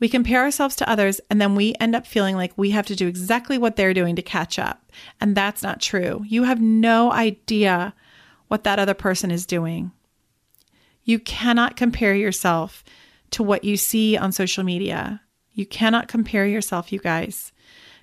We 0.00 0.08
compare 0.08 0.42
ourselves 0.42 0.76
to 0.76 0.88
others 0.88 1.20
and 1.28 1.40
then 1.40 1.54
we 1.54 1.74
end 1.80 1.96
up 1.96 2.06
feeling 2.06 2.36
like 2.36 2.52
we 2.56 2.70
have 2.70 2.86
to 2.86 2.96
do 2.96 3.08
exactly 3.08 3.58
what 3.58 3.76
they're 3.76 3.94
doing 3.94 4.16
to 4.16 4.22
catch 4.22 4.58
up. 4.58 4.92
And 5.20 5.36
that's 5.36 5.62
not 5.62 5.80
true. 5.80 6.24
You 6.26 6.44
have 6.44 6.60
no 6.60 7.12
idea 7.12 7.94
what 8.46 8.64
that 8.64 8.78
other 8.78 8.94
person 8.94 9.30
is 9.30 9.46
doing. 9.46 9.92
You 11.04 11.18
cannot 11.18 11.76
compare 11.76 12.14
yourself 12.14 12.84
to 13.30 13.42
what 13.42 13.64
you 13.64 13.76
see 13.76 14.16
on 14.16 14.32
social 14.32 14.64
media. 14.64 15.20
You 15.52 15.66
cannot 15.66 16.08
compare 16.08 16.46
yourself, 16.46 16.92
you 16.92 16.98
guys, 16.98 17.52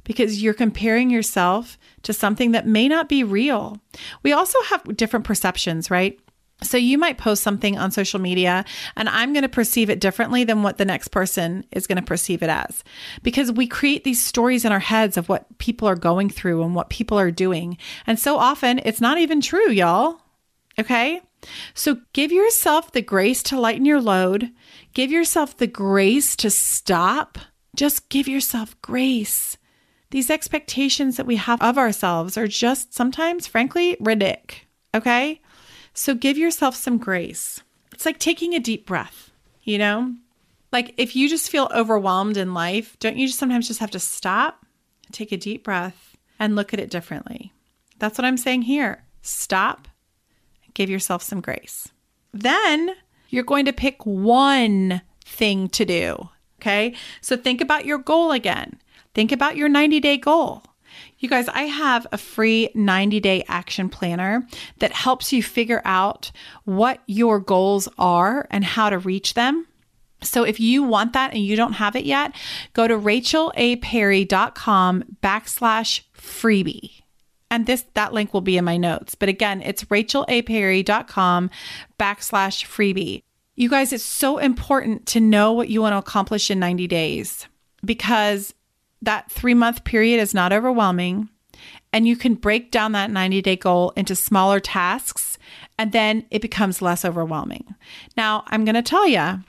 because 0.03 0.41
you're 0.41 0.53
comparing 0.53 1.09
yourself 1.09 1.77
to 2.03 2.13
something 2.13 2.51
that 2.51 2.67
may 2.67 2.87
not 2.87 3.07
be 3.07 3.23
real. 3.23 3.77
We 4.23 4.33
also 4.33 4.61
have 4.69 4.97
different 4.97 5.25
perceptions, 5.25 5.89
right? 5.89 6.19
So 6.63 6.77
you 6.77 6.97
might 6.97 7.17
post 7.17 7.43
something 7.43 7.77
on 7.77 7.91
social 7.91 8.19
media 8.19 8.63
and 8.95 9.09
I'm 9.09 9.33
going 9.33 9.43
to 9.43 9.49
perceive 9.49 9.89
it 9.89 9.99
differently 9.99 10.45
than 10.45 10.63
what 10.63 10.77
the 10.77 10.85
next 10.85 11.09
person 11.09 11.65
is 11.71 11.85
going 11.85 11.97
to 11.97 12.01
perceive 12.01 12.41
it 12.41 12.49
as. 12.49 12.83
Because 13.23 13.51
we 13.51 13.67
create 13.67 14.03
these 14.03 14.23
stories 14.23 14.63
in 14.63 14.71
our 14.71 14.79
heads 14.79 15.17
of 15.17 15.27
what 15.27 15.57
people 15.57 15.87
are 15.87 15.95
going 15.95 16.29
through 16.29 16.63
and 16.63 16.73
what 16.73 16.89
people 16.89 17.19
are 17.19 17.31
doing. 17.31 17.77
And 18.07 18.17
so 18.17 18.37
often 18.37 18.79
it's 18.85 19.01
not 19.01 19.17
even 19.17 19.41
true, 19.41 19.69
y'all. 19.69 20.21
Okay? 20.79 21.21
So 21.73 21.97
give 22.13 22.31
yourself 22.31 22.91
the 22.91 23.01
grace 23.01 23.43
to 23.43 23.59
lighten 23.59 23.85
your 23.85 24.01
load. 24.01 24.51
Give 24.93 25.11
yourself 25.11 25.57
the 25.57 25.67
grace 25.67 26.35
to 26.37 26.49
stop. 26.49 27.37
Just 27.75 28.07
give 28.09 28.27
yourself 28.27 28.79
grace. 28.81 29.57
These 30.11 30.29
expectations 30.29 31.17
that 31.17 31.27
we 31.27 31.35
have 31.35 31.61
of 31.61 31.77
ourselves 31.77 32.37
are 32.37 32.47
just 32.47 32.93
sometimes, 32.93 33.45
frankly, 33.45 33.97
ridiculous. 33.99 34.61
Okay? 34.95 35.41
So 35.95 36.13
give 36.13 36.37
yourself 36.37 36.75
some 36.75 36.97
grace. 36.97 37.61
It's 37.93 38.05
like 38.05 38.19
taking 38.19 38.53
a 38.53 38.59
deep 38.59 38.85
breath, 38.85 39.31
you 39.63 39.77
know? 39.77 40.13
Like 40.71 40.93
if 40.97 41.15
you 41.15 41.29
just 41.29 41.49
feel 41.49 41.71
overwhelmed 41.73 42.35
in 42.35 42.53
life, 42.53 42.97
don't 42.99 43.17
you 43.17 43.27
just 43.27 43.39
sometimes 43.39 43.67
just 43.67 43.79
have 43.79 43.91
to 43.91 43.99
stop, 43.99 44.65
take 45.13 45.31
a 45.31 45.37
deep 45.37 45.63
breath, 45.63 46.17
and 46.37 46.55
look 46.55 46.73
at 46.73 46.81
it 46.81 46.89
differently? 46.89 47.53
That's 47.97 48.17
what 48.17 48.25
I'm 48.25 48.37
saying 48.37 48.63
here. 48.63 49.03
Stop, 49.21 49.87
give 50.73 50.89
yourself 50.89 51.23
some 51.23 51.39
grace. 51.39 51.87
Then 52.33 52.91
you're 53.29 53.43
going 53.43 53.65
to 53.65 53.73
pick 53.73 54.05
one 54.05 55.01
thing 55.25 55.69
to 55.69 55.85
do. 55.85 56.29
Okay. 56.59 56.93
So 57.21 57.37
think 57.37 57.61
about 57.61 57.85
your 57.85 57.97
goal 57.99 58.31
again. 58.31 58.79
Think 59.13 59.31
about 59.31 59.55
your 59.55 59.69
90 59.69 60.01
day 60.01 60.17
goal. 60.17 60.63
You 61.19 61.29
guys, 61.29 61.47
I 61.47 61.63
have 61.63 62.05
a 62.11 62.17
free 62.17 62.69
90 62.75 63.19
day 63.19 63.43
action 63.47 63.89
planner 63.89 64.47
that 64.79 64.91
helps 64.91 65.33
you 65.33 65.43
figure 65.43 65.81
out 65.85 66.31
what 66.63 67.01
your 67.07 67.39
goals 67.39 67.87
are 67.97 68.47
and 68.51 68.63
how 68.63 68.89
to 68.89 68.97
reach 68.97 69.33
them. 69.33 69.67
So 70.21 70.43
if 70.43 70.59
you 70.59 70.83
want 70.83 71.13
that 71.13 71.33
and 71.33 71.43
you 71.43 71.55
don't 71.55 71.73
have 71.73 71.95
it 71.95 72.05
yet, 72.05 72.35
go 72.73 72.87
to 72.87 72.97
rachelaperry.com 72.97 75.03
backslash 75.21 76.01
freebie. 76.17 77.01
And 77.51 77.67
this 77.67 77.85
that 77.93 78.13
link 78.13 78.33
will 78.33 78.41
be 78.41 78.57
in 78.57 78.65
my 78.65 78.77
notes. 78.77 79.13
But 79.15 79.29
again, 79.29 79.61
it's 79.61 79.83
rachelaperry.com 79.85 81.49
backslash 81.99 82.65
freebie. 82.65 83.21
You 83.55 83.69
guys, 83.69 83.93
it's 83.93 84.03
so 84.03 84.37
important 84.37 85.05
to 85.07 85.21
know 85.21 85.53
what 85.53 85.69
you 85.69 85.81
want 85.81 85.93
to 85.93 85.97
accomplish 85.97 86.51
in 86.51 86.59
90 86.59 86.87
days 86.87 87.47
because 87.85 88.53
that 89.01 89.31
three 89.31 89.53
month 89.53 89.83
period 89.83 90.19
is 90.19 90.33
not 90.33 90.53
overwhelming. 90.53 91.29
And 91.93 92.07
you 92.07 92.17
can 92.17 92.35
break 92.35 92.71
down 92.71 92.91
that 92.91 93.09
90 93.09 93.41
day 93.41 93.55
goal 93.55 93.93
into 93.95 94.15
smaller 94.15 94.59
tasks, 94.59 95.37
and 95.77 95.91
then 95.91 96.25
it 96.29 96.41
becomes 96.41 96.81
less 96.81 97.05
overwhelming. 97.05 97.75
Now, 98.17 98.43
I'm 98.47 98.65
going 98.65 98.75
to 98.75 98.81
tell 98.81 99.07
you, 99.07 99.39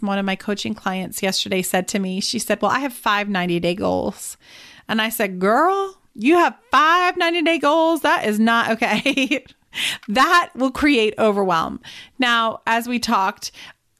one 0.00 0.18
of 0.18 0.26
my 0.26 0.36
coaching 0.36 0.74
clients 0.74 1.22
yesterday 1.22 1.62
said 1.62 1.88
to 1.88 1.98
me, 1.98 2.20
she 2.20 2.38
said, 2.38 2.60
Well, 2.60 2.70
I 2.70 2.80
have 2.80 2.92
five 2.92 3.28
90 3.28 3.60
day 3.60 3.74
goals. 3.74 4.36
And 4.88 5.00
I 5.00 5.08
said, 5.08 5.38
Girl, 5.38 5.98
you 6.14 6.36
have 6.36 6.56
five 6.70 7.16
90 7.16 7.42
day 7.42 7.58
goals? 7.58 8.02
That 8.02 8.26
is 8.26 8.38
not 8.38 8.70
okay. 8.82 9.44
that 10.08 10.50
will 10.54 10.70
create 10.70 11.14
overwhelm. 11.18 11.80
Now, 12.18 12.60
as 12.66 12.86
we 12.86 12.98
talked, 12.98 13.50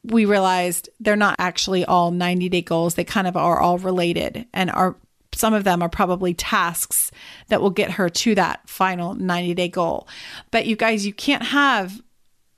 we 0.04 0.24
realized 0.26 0.90
they're 1.00 1.16
not 1.16 1.36
actually 1.38 1.84
all 1.84 2.10
90 2.10 2.48
day 2.48 2.62
goals. 2.62 2.94
They 2.94 3.04
kind 3.04 3.26
of 3.26 3.36
are 3.36 3.58
all 3.58 3.78
related 3.78 4.46
and 4.52 4.70
are 4.70 4.96
some 5.32 5.54
of 5.54 5.64
them 5.64 5.82
are 5.82 5.88
probably 5.88 6.32
tasks 6.32 7.10
that 7.48 7.60
will 7.60 7.70
get 7.70 7.92
her 7.92 8.08
to 8.08 8.34
that 8.36 8.68
final 8.68 9.14
90 9.14 9.54
day 9.54 9.68
goal. 9.68 10.06
But 10.50 10.66
you 10.66 10.76
guys, 10.76 11.06
you 11.06 11.12
can't 11.12 11.42
have 11.42 12.00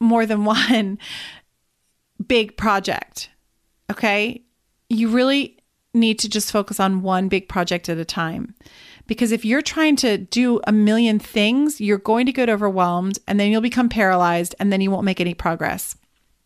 more 0.00 0.26
than 0.26 0.44
one 0.46 0.98
big 2.26 2.56
project. 2.56 3.30
Okay. 3.90 4.42
You 4.88 5.08
really 5.08 5.58
need 5.94 6.18
to 6.18 6.28
just 6.28 6.52
focus 6.52 6.78
on 6.78 7.02
one 7.02 7.28
big 7.28 7.48
project 7.48 7.88
at 7.88 7.98
a 7.98 8.04
time. 8.04 8.54
Because 9.06 9.30
if 9.30 9.44
you're 9.44 9.62
trying 9.62 9.96
to 9.96 10.18
do 10.18 10.60
a 10.66 10.72
million 10.72 11.18
things, 11.18 11.80
you're 11.80 11.96
going 11.96 12.26
to 12.26 12.32
get 12.32 12.50
overwhelmed 12.50 13.18
and 13.28 13.38
then 13.38 13.50
you'll 13.50 13.60
become 13.60 13.88
paralyzed 13.88 14.54
and 14.58 14.72
then 14.72 14.80
you 14.80 14.90
won't 14.90 15.04
make 15.04 15.20
any 15.20 15.32
progress. 15.32 15.96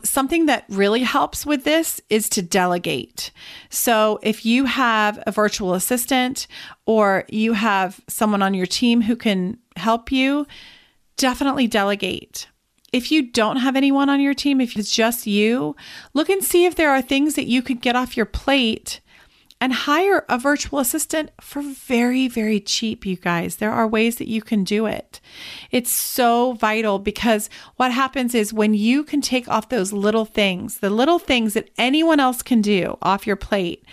Something 0.02 0.46
that 0.46 0.64
really 0.68 1.02
helps 1.02 1.44
with 1.44 1.64
this 1.64 2.00
is 2.08 2.28
to 2.30 2.42
delegate. 2.42 3.30
So, 3.68 4.18
if 4.22 4.46
you 4.46 4.64
have 4.64 5.22
a 5.26 5.32
virtual 5.32 5.74
assistant 5.74 6.46
or 6.86 7.24
you 7.28 7.52
have 7.52 8.00
someone 8.08 8.42
on 8.42 8.54
your 8.54 8.66
team 8.66 9.02
who 9.02 9.16
can 9.16 9.58
help 9.76 10.10
you, 10.10 10.46
definitely 11.16 11.66
delegate. 11.66 12.48
If 12.92 13.12
you 13.12 13.30
don't 13.30 13.58
have 13.58 13.76
anyone 13.76 14.08
on 14.08 14.20
your 14.20 14.34
team, 14.34 14.60
if 14.60 14.76
it's 14.76 14.94
just 14.94 15.26
you, 15.26 15.76
look 16.14 16.28
and 16.28 16.42
see 16.42 16.64
if 16.64 16.74
there 16.74 16.90
are 16.90 17.02
things 17.02 17.34
that 17.34 17.46
you 17.46 17.62
could 17.62 17.80
get 17.80 17.94
off 17.94 18.16
your 18.16 18.26
plate 18.26 19.00
and 19.60 19.72
hire 19.72 20.24
a 20.28 20.38
virtual 20.38 20.78
assistant 20.78 21.30
for 21.40 21.60
very, 21.60 22.28
very 22.28 22.60
cheap, 22.60 23.04
you 23.04 23.16
guys. 23.16 23.56
There 23.56 23.72
are 23.72 23.86
ways 23.86 24.16
that 24.16 24.28
you 24.28 24.40
can 24.40 24.64
do 24.64 24.86
it. 24.86 25.20
It's 25.70 25.90
so 25.90 26.54
vital 26.54 26.98
because 26.98 27.50
what 27.76 27.92
happens 27.92 28.34
is 28.34 28.54
when 28.54 28.72
you 28.72 29.04
can 29.04 29.20
take 29.20 29.48
off 29.48 29.68
those 29.68 29.92
little 29.92 30.24
things, 30.24 30.78
the 30.78 30.88
little 30.88 31.18
things 31.18 31.52
that 31.54 31.68
anyone 31.76 32.20
else 32.20 32.42
can 32.42 32.62
do 32.62 32.96
off 33.02 33.26
your 33.26 33.36
plate, 33.36 33.84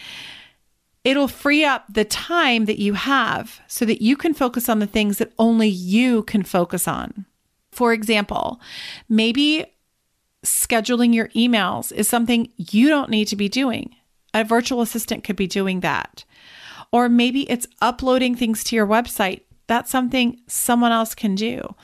it'll 1.04 1.28
free 1.28 1.66
up 1.66 1.86
the 1.90 2.06
time 2.06 2.66
that 2.66 2.80
you 2.80 2.94
have 2.94 3.60
so 3.68 3.84
that 3.84 4.02
you 4.02 4.16
can 4.16 4.34
focus 4.34 4.70
on 4.70 4.80
the 4.80 4.88
things 4.88 5.18
that 5.18 5.34
only 5.38 5.68
you 5.68 6.24
can 6.24 6.44
focus 6.44 6.88
on. 6.88 7.26
For 7.74 7.92
example, 7.92 8.62
maybe 9.10 9.66
scheduling 10.46 11.14
your 11.14 11.28
emails 11.30 11.92
is 11.92 12.08
something 12.08 12.52
you 12.56 12.88
don't 12.88 13.10
need 13.10 13.28
to 13.28 13.36
be 13.36 13.50
doing. 13.50 13.97
A 14.38 14.44
virtual 14.44 14.82
assistant 14.82 15.24
could 15.24 15.36
be 15.36 15.48
doing 15.48 15.80
that. 15.80 16.24
Or 16.92 17.10
maybe 17.10 17.50
it's 17.50 17.66
uploading 17.82 18.36
things 18.36 18.64
to 18.66 18.76
your 18.76 18.86
website. 18.86 19.42
That's 19.66 19.90
something 19.90 20.40
someone 20.46 20.92
else 20.92 21.16
can 21.16 21.34
do. 21.34 21.76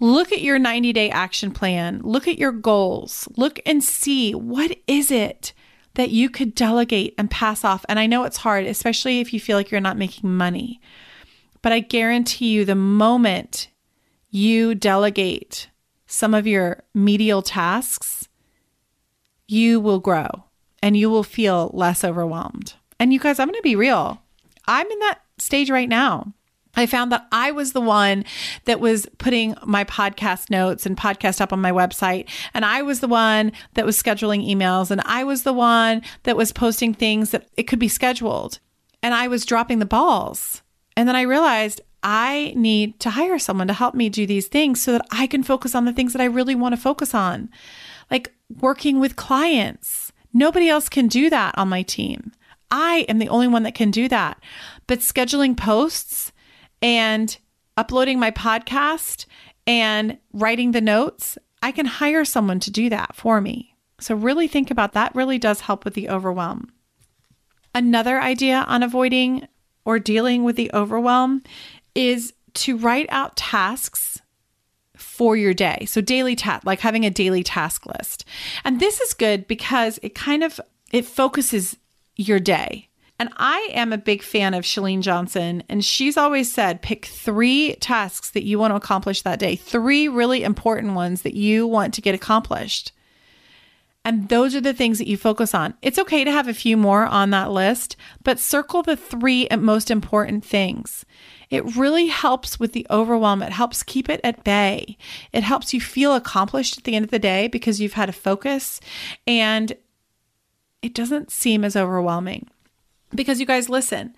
Look 0.00 0.32
at 0.32 0.42
your 0.42 0.58
90 0.58 0.92
day 0.92 1.10
action 1.10 1.52
plan. 1.52 2.00
Look 2.02 2.26
at 2.26 2.38
your 2.38 2.50
goals. 2.50 3.28
Look 3.36 3.60
and 3.64 3.84
see 3.84 4.34
what 4.34 4.76
is 4.88 5.12
it 5.12 5.52
that 5.94 6.10
you 6.10 6.28
could 6.28 6.56
delegate 6.56 7.14
and 7.16 7.30
pass 7.30 7.64
off. 7.64 7.86
And 7.88 8.00
I 8.00 8.08
know 8.08 8.24
it's 8.24 8.38
hard, 8.38 8.66
especially 8.66 9.20
if 9.20 9.32
you 9.32 9.38
feel 9.38 9.56
like 9.56 9.70
you're 9.70 9.80
not 9.80 9.96
making 9.96 10.28
money. 10.28 10.80
But 11.62 11.70
I 11.70 11.78
guarantee 11.78 12.48
you, 12.48 12.64
the 12.64 12.74
moment 12.74 13.68
you 14.30 14.74
delegate 14.74 15.70
some 16.08 16.34
of 16.34 16.48
your 16.48 16.82
medial 16.94 17.42
tasks, 17.42 18.28
you 19.46 19.78
will 19.78 20.00
grow 20.00 20.46
and 20.82 20.96
you 20.96 21.10
will 21.10 21.24
feel 21.24 21.70
less 21.74 22.04
overwhelmed. 22.04 22.74
And 22.98 23.12
you 23.12 23.18
guys, 23.18 23.38
I'm 23.38 23.48
going 23.48 23.58
to 23.58 23.62
be 23.62 23.76
real. 23.76 24.22
I'm 24.66 24.86
in 24.90 24.98
that 25.00 25.20
stage 25.38 25.70
right 25.70 25.88
now. 25.88 26.32
I 26.76 26.86
found 26.86 27.10
that 27.10 27.26
I 27.32 27.52
was 27.52 27.72
the 27.72 27.80
one 27.80 28.24
that 28.66 28.80
was 28.80 29.06
putting 29.18 29.56
my 29.64 29.84
podcast 29.84 30.50
notes 30.50 30.84
and 30.84 30.96
podcast 30.96 31.40
up 31.40 31.52
on 31.52 31.60
my 31.60 31.72
website. 31.72 32.28
And 32.52 32.64
I 32.64 32.82
was 32.82 33.00
the 33.00 33.08
one 33.08 33.52
that 33.74 33.86
was 33.86 34.00
scheduling 34.00 34.46
emails. 34.46 34.90
And 34.90 35.00
I 35.06 35.24
was 35.24 35.42
the 35.42 35.54
one 35.54 36.02
that 36.24 36.36
was 36.36 36.52
posting 36.52 36.92
things 36.92 37.30
that 37.30 37.48
it 37.56 37.64
could 37.64 37.78
be 37.78 37.88
scheduled. 37.88 38.58
And 39.02 39.14
I 39.14 39.28
was 39.28 39.46
dropping 39.46 39.78
the 39.78 39.86
balls. 39.86 40.62
And 40.96 41.08
then 41.08 41.16
I 41.16 41.22
realized 41.22 41.80
I 42.02 42.52
need 42.56 43.00
to 43.00 43.10
hire 43.10 43.38
someone 43.38 43.68
to 43.68 43.74
help 43.74 43.94
me 43.94 44.08
do 44.08 44.26
these 44.26 44.46
things 44.46 44.82
so 44.82 44.92
that 44.92 45.06
I 45.10 45.26
can 45.26 45.42
focus 45.42 45.74
on 45.74 45.86
the 45.86 45.92
things 45.92 46.12
that 46.12 46.22
I 46.22 46.26
really 46.26 46.54
want 46.54 46.74
to 46.74 46.80
focus 46.80 47.14
on, 47.14 47.50
like 48.10 48.32
working 48.60 49.00
with 49.00 49.16
clients 49.16 50.05
Nobody 50.32 50.68
else 50.68 50.88
can 50.88 51.08
do 51.08 51.30
that 51.30 51.56
on 51.56 51.68
my 51.68 51.82
team. 51.82 52.32
I 52.70 53.06
am 53.08 53.18
the 53.18 53.28
only 53.28 53.48
one 53.48 53.62
that 53.62 53.74
can 53.74 53.90
do 53.90 54.08
that. 54.08 54.42
But 54.86 55.00
scheduling 55.00 55.56
posts 55.56 56.32
and 56.82 57.36
uploading 57.76 58.18
my 58.18 58.30
podcast 58.30 59.26
and 59.66 60.18
writing 60.32 60.72
the 60.72 60.80
notes, 60.80 61.38
I 61.62 61.72
can 61.72 61.86
hire 61.86 62.24
someone 62.24 62.60
to 62.60 62.70
do 62.70 62.88
that 62.90 63.14
for 63.14 63.40
me. 63.40 63.74
So, 63.98 64.14
really 64.14 64.46
think 64.46 64.70
about 64.70 64.92
that, 64.92 65.14
really 65.14 65.38
does 65.38 65.60
help 65.62 65.84
with 65.84 65.94
the 65.94 66.10
overwhelm. 66.10 66.70
Another 67.74 68.20
idea 68.20 68.64
on 68.68 68.82
avoiding 68.82 69.48
or 69.84 69.98
dealing 69.98 70.44
with 70.44 70.56
the 70.56 70.70
overwhelm 70.74 71.42
is 71.94 72.34
to 72.54 72.76
write 72.76 73.06
out 73.10 73.36
tasks 73.36 74.20
for 75.16 75.36
your 75.36 75.54
day. 75.54 75.86
So 75.86 76.00
daily 76.00 76.36
task, 76.36 76.66
like 76.66 76.80
having 76.80 77.04
a 77.04 77.10
daily 77.10 77.42
task 77.42 77.86
list. 77.86 78.24
And 78.64 78.80
this 78.80 79.00
is 79.00 79.14
good 79.14 79.48
because 79.48 79.98
it 80.02 80.14
kind 80.14 80.44
of 80.44 80.60
it 80.92 81.06
focuses 81.06 81.76
your 82.16 82.38
day. 82.38 82.88
And 83.18 83.30
I 83.38 83.70
am 83.72 83.94
a 83.94 83.98
big 83.98 84.22
fan 84.22 84.52
of 84.52 84.64
Chalene 84.64 85.00
Johnson, 85.00 85.62
and 85.70 85.82
she's 85.82 86.18
always 86.18 86.52
said 86.52 86.82
pick 86.82 87.06
three 87.06 87.74
tasks 87.76 88.30
that 88.32 88.44
you 88.44 88.58
want 88.58 88.72
to 88.72 88.76
accomplish 88.76 89.22
that 89.22 89.38
day, 89.38 89.56
three 89.56 90.06
really 90.06 90.42
important 90.42 90.92
ones 90.92 91.22
that 91.22 91.34
you 91.34 91.66
want 91.66 91.94
to 91.94 92.02
get 92.02 92.14
accomplished. 92.14 92.92
And 94.04 94.28
those 94.28 94.54
are 94.54 94.60
the 94.60 94.74
things 94.74 94.98
that 94.98 95.08
you 95.08 95.16
focus 95.16 95.54
on. 95.54 95.74
It's 95.80 95.98
okay 95.98 96.24
to 96.24 96.30
have 96.30 96.46
a 96.46 96.54
few 96.54 96.76
more 96.76 97.06
on 97.06 97.30
that 97.30 97.50
list, 97.50 97.96
but 98.22 98.38
circle 98.38 98.82
the 98.82 98.96
three 98.96 99.48
most 99.58 99.90
important 99.90 100.44
things. 100.44 101.06
It 101.50 101.76
really 101.76 102.08
helps 102.08 102.58
with 102.58 102.72
the 102.72 102.86
overwhelm. 102.90 103.42
It 103.42 103.52
helps 103.52 103.82
keep 103.82 104.08
it 104.08 104.20
at 104.24 104.44
bay. 104.44 104.96
It 105.32 105.42
helps 105.42 105.72
you 105.72 105.80
feel 105.80 106.14
accomplished 106.14 106.78
at 106.78 106.84
the 106.84 106.96
end 106.96 107.04
of 107.04 107.10
the 107.10 107.18
day 107.18 107.48
because 107.48 107.80
you've 107.80 107.92
had 107.92 108.08
a 108.08 108.12
focus 108.12 108.80
and 109.26 109.76
it 110.82 110.94
doesn't 110.94 111.30
seem 111.30 111.64
as 111.64 111.76
overwhelming. 111.76 112.48
Because 113.14 113.38
you 113.40 113.46
guys, 113.46 113.68
listen, 113.68 114.14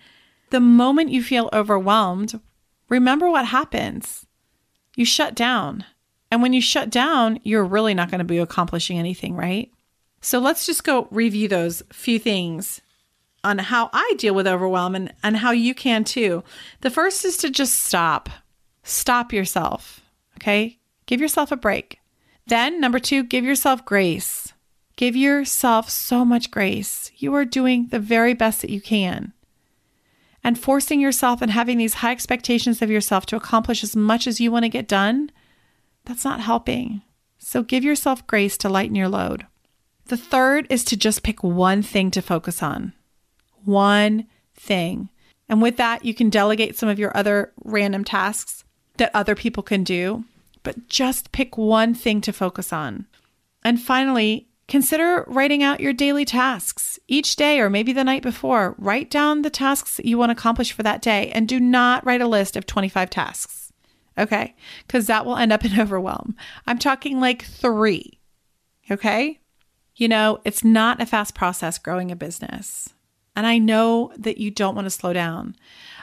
the 0.49 0.59
moment 0.59 1.11
you 1.11 1.23
feel 1.23 1.49
overwhelmed, 1.53 2.39
remember 2.89 3.29
what 3.29 3.45
happens. 3.45 4.25
You 4.95 5.05
shut 5.05 5.35
down. 5.35 5.85
And 6.31 6.41
when 6.41 6.53
you 6.53 6.61
shut 6.61 6.89
down, 6.89 7.39
you're 7.43 7.63
really 7.63 7.93
not 7.93 8.09
going 8.09 8.19
to 8.19 8.25
be 8.25 8.37
accomplishing 8.39 8.97
anything, 8.99 9.35
right? 9.35 9.71
So 10.21 10.39
let's 10.39 10.65
just 10.65 10.83
go 10.83 11.07
review 11.11 11.47
those 11.47 11.81
few 11.93 12.19
things 12.19 12.81
on 13.43 13.57
how 13.57 13.89
I 13.93 14.13
deal 14.17 14.33
with 14.35 14.47
overwhelm 14.47 14.95
and, 14.95 15.13
and 15.23 15.37
how 15.37 15.51
you 15.51 15.73
can 15.73 16.03
too. 16.03 16.43
The 16.81 16.89
first 16.89 17.25
is 17.25 17.37
to 17.37 17.49
just 17.49 17.75
stop. 17.75 18.29
Stop 18.83 19.33
yourself. 19.33 20.01
Okay. 20.37 20.79
Give 21.05 21.21
yourself 21.21 21.51
a 21.51 21.57
break. 21.57 21.99
Then, 22.47 22.79
number 22.79 22.99
two, 22.99 23.23
give 23.23 23.43
yourself 23.43 23.85
grace. 23.85 24.53
Give 24.95 25.15
yourself 25.15 25.89
so 25.89 26.25
much 26.25 26.51
grace. 26.51 27.11
You 27.17 27.33
are 27.35 27.45
doing 27.45 27.87
the 27.87 27.99
very 27.99 28.33
best 28.33 28.61
that 28.61 28.69
you 28.69 28.81
can. 28.81 29.33
And 30.43 30.59
forcing 30.59 30.99
yourself 30.99 31.41
and 31.41 31.51
having 31.51 31.77
these 31.77 31.95
high 31.95 32.11
expectations 32.11 32.81
of 32.81 32.89
yourself 32.89 33.25
to 33.27 33.35
accomplish 33.35 33.83
as 33.83 33.95
much 33.95 34.27
as 34.27 34.39
you 34.39 34.51
want 34.51 34.63
to 34.63 34.69
get 34.69 34.87
done, 34.87 35.31
that's 36.05 36.25
not 36.25 36.39
helping. 36.39 37.01
So 37.37 37.63
give 37.63 37.83
yourself 37.83 38.27
grace 38.27 38.57
to 38.57 38.69
lighten 38.69 38.95
your 38.95 39.09
load. 39.09 39.45
The 40.07 40.17
third 40.17 40.65
is 40.69 40.83
to 40.85 40.97
just 40.97 41.23
pick 41.23 41.43
one 41.43 41.81
thing 41.83 42.11
to 42.11 42.21
focus 42.21 42.63
on. 42.63 42.93
One 43.65 44.27
thing. 44.55 45.09
And 45.47 45.61
with 45.61 45.77
that, 45.77 46.05
you 46.05 46.13
can 46.13 46.29
delegate 46.29 46.77
some 46.77 46.89
of 46.89 46.99
your 46.99 47.15
other 47.17 47.53
random 47.63 48.03
tasks 48.03 48.63
that 48.97 49.11
other 49.13 49.33
people 49.33 49.63
can 49.63 49.83
do, 49.83 50.25
but 50.63 50.87
just 50.87 51.31
pick 51.31 51.57
one 51.57 51.93
thing 51.93 52.21
to 52.21 52.33
focus 52.33 52.71
on. 52.71 53.07
And 53.63 53.81
finally, 53.81 54.47
consider 54.67 55.25
writing 55.27 55.63
out 55.63 55.79
your 55.79 55.93
daily 55.93 56.25
tasks 56.25 56.99
each 57.07 57.35
day 57.35 57.59
or 57.59 57.69
maybe 57.69 57.91
the 57.91 58.03
night 58.03 58.21
before. 58.21 58.75
Write 58.77 59.09
down 59.09 59.41
the 59.41 59.49
tasks 59.49 59.97
that 59.97 60.05
you 60.05 60.17
want 60.17 60.29
to 60.29 60.33
accomplish 60.33 60.71
for 60.71 60.83
that 60.83 61.01
day 61.01 61.31
and 61.31 61.47
do 61.47 61.59
not 61.59 62.05
write 62.05 62.21
a 62.21 62.27
list 62.27 62.55
of 62.55 62.65
25 62.65 63.09
tasks. 63.09 63.73
Okay? 64.17 64.55
Because 64.85 65.07
that 65.07 65.25
will 65.25 65.37
end 65.37 65.51
up 65.51 65.65
in 65.65 65.79
overwhelm. 65.79 66.35
I'm 66.67 66.77
talking 66.77 67.19
like 67.19 67.43
three. 67.43 68.19
Okay? 68.91 69.39
You 69.95 70.07
know, 70.07 70.39
it's 70.45 70.63
not 70.63 71.01
a 71.01 71.05
fast 71.05 71.35
process 71.35 71.77
growing 71.77 72.11
a 72.11 72.15
business. 72.15 72.93
And 73.39 73.47
I 73.47 73.57
know 73.57 74.11
that 74.17 74.37
you 74.37 74.51
don't 74.51 74.75
want 74.75 74.85
to 74.85 74.89
slow 74.89 75.13
down. 75.13 75.55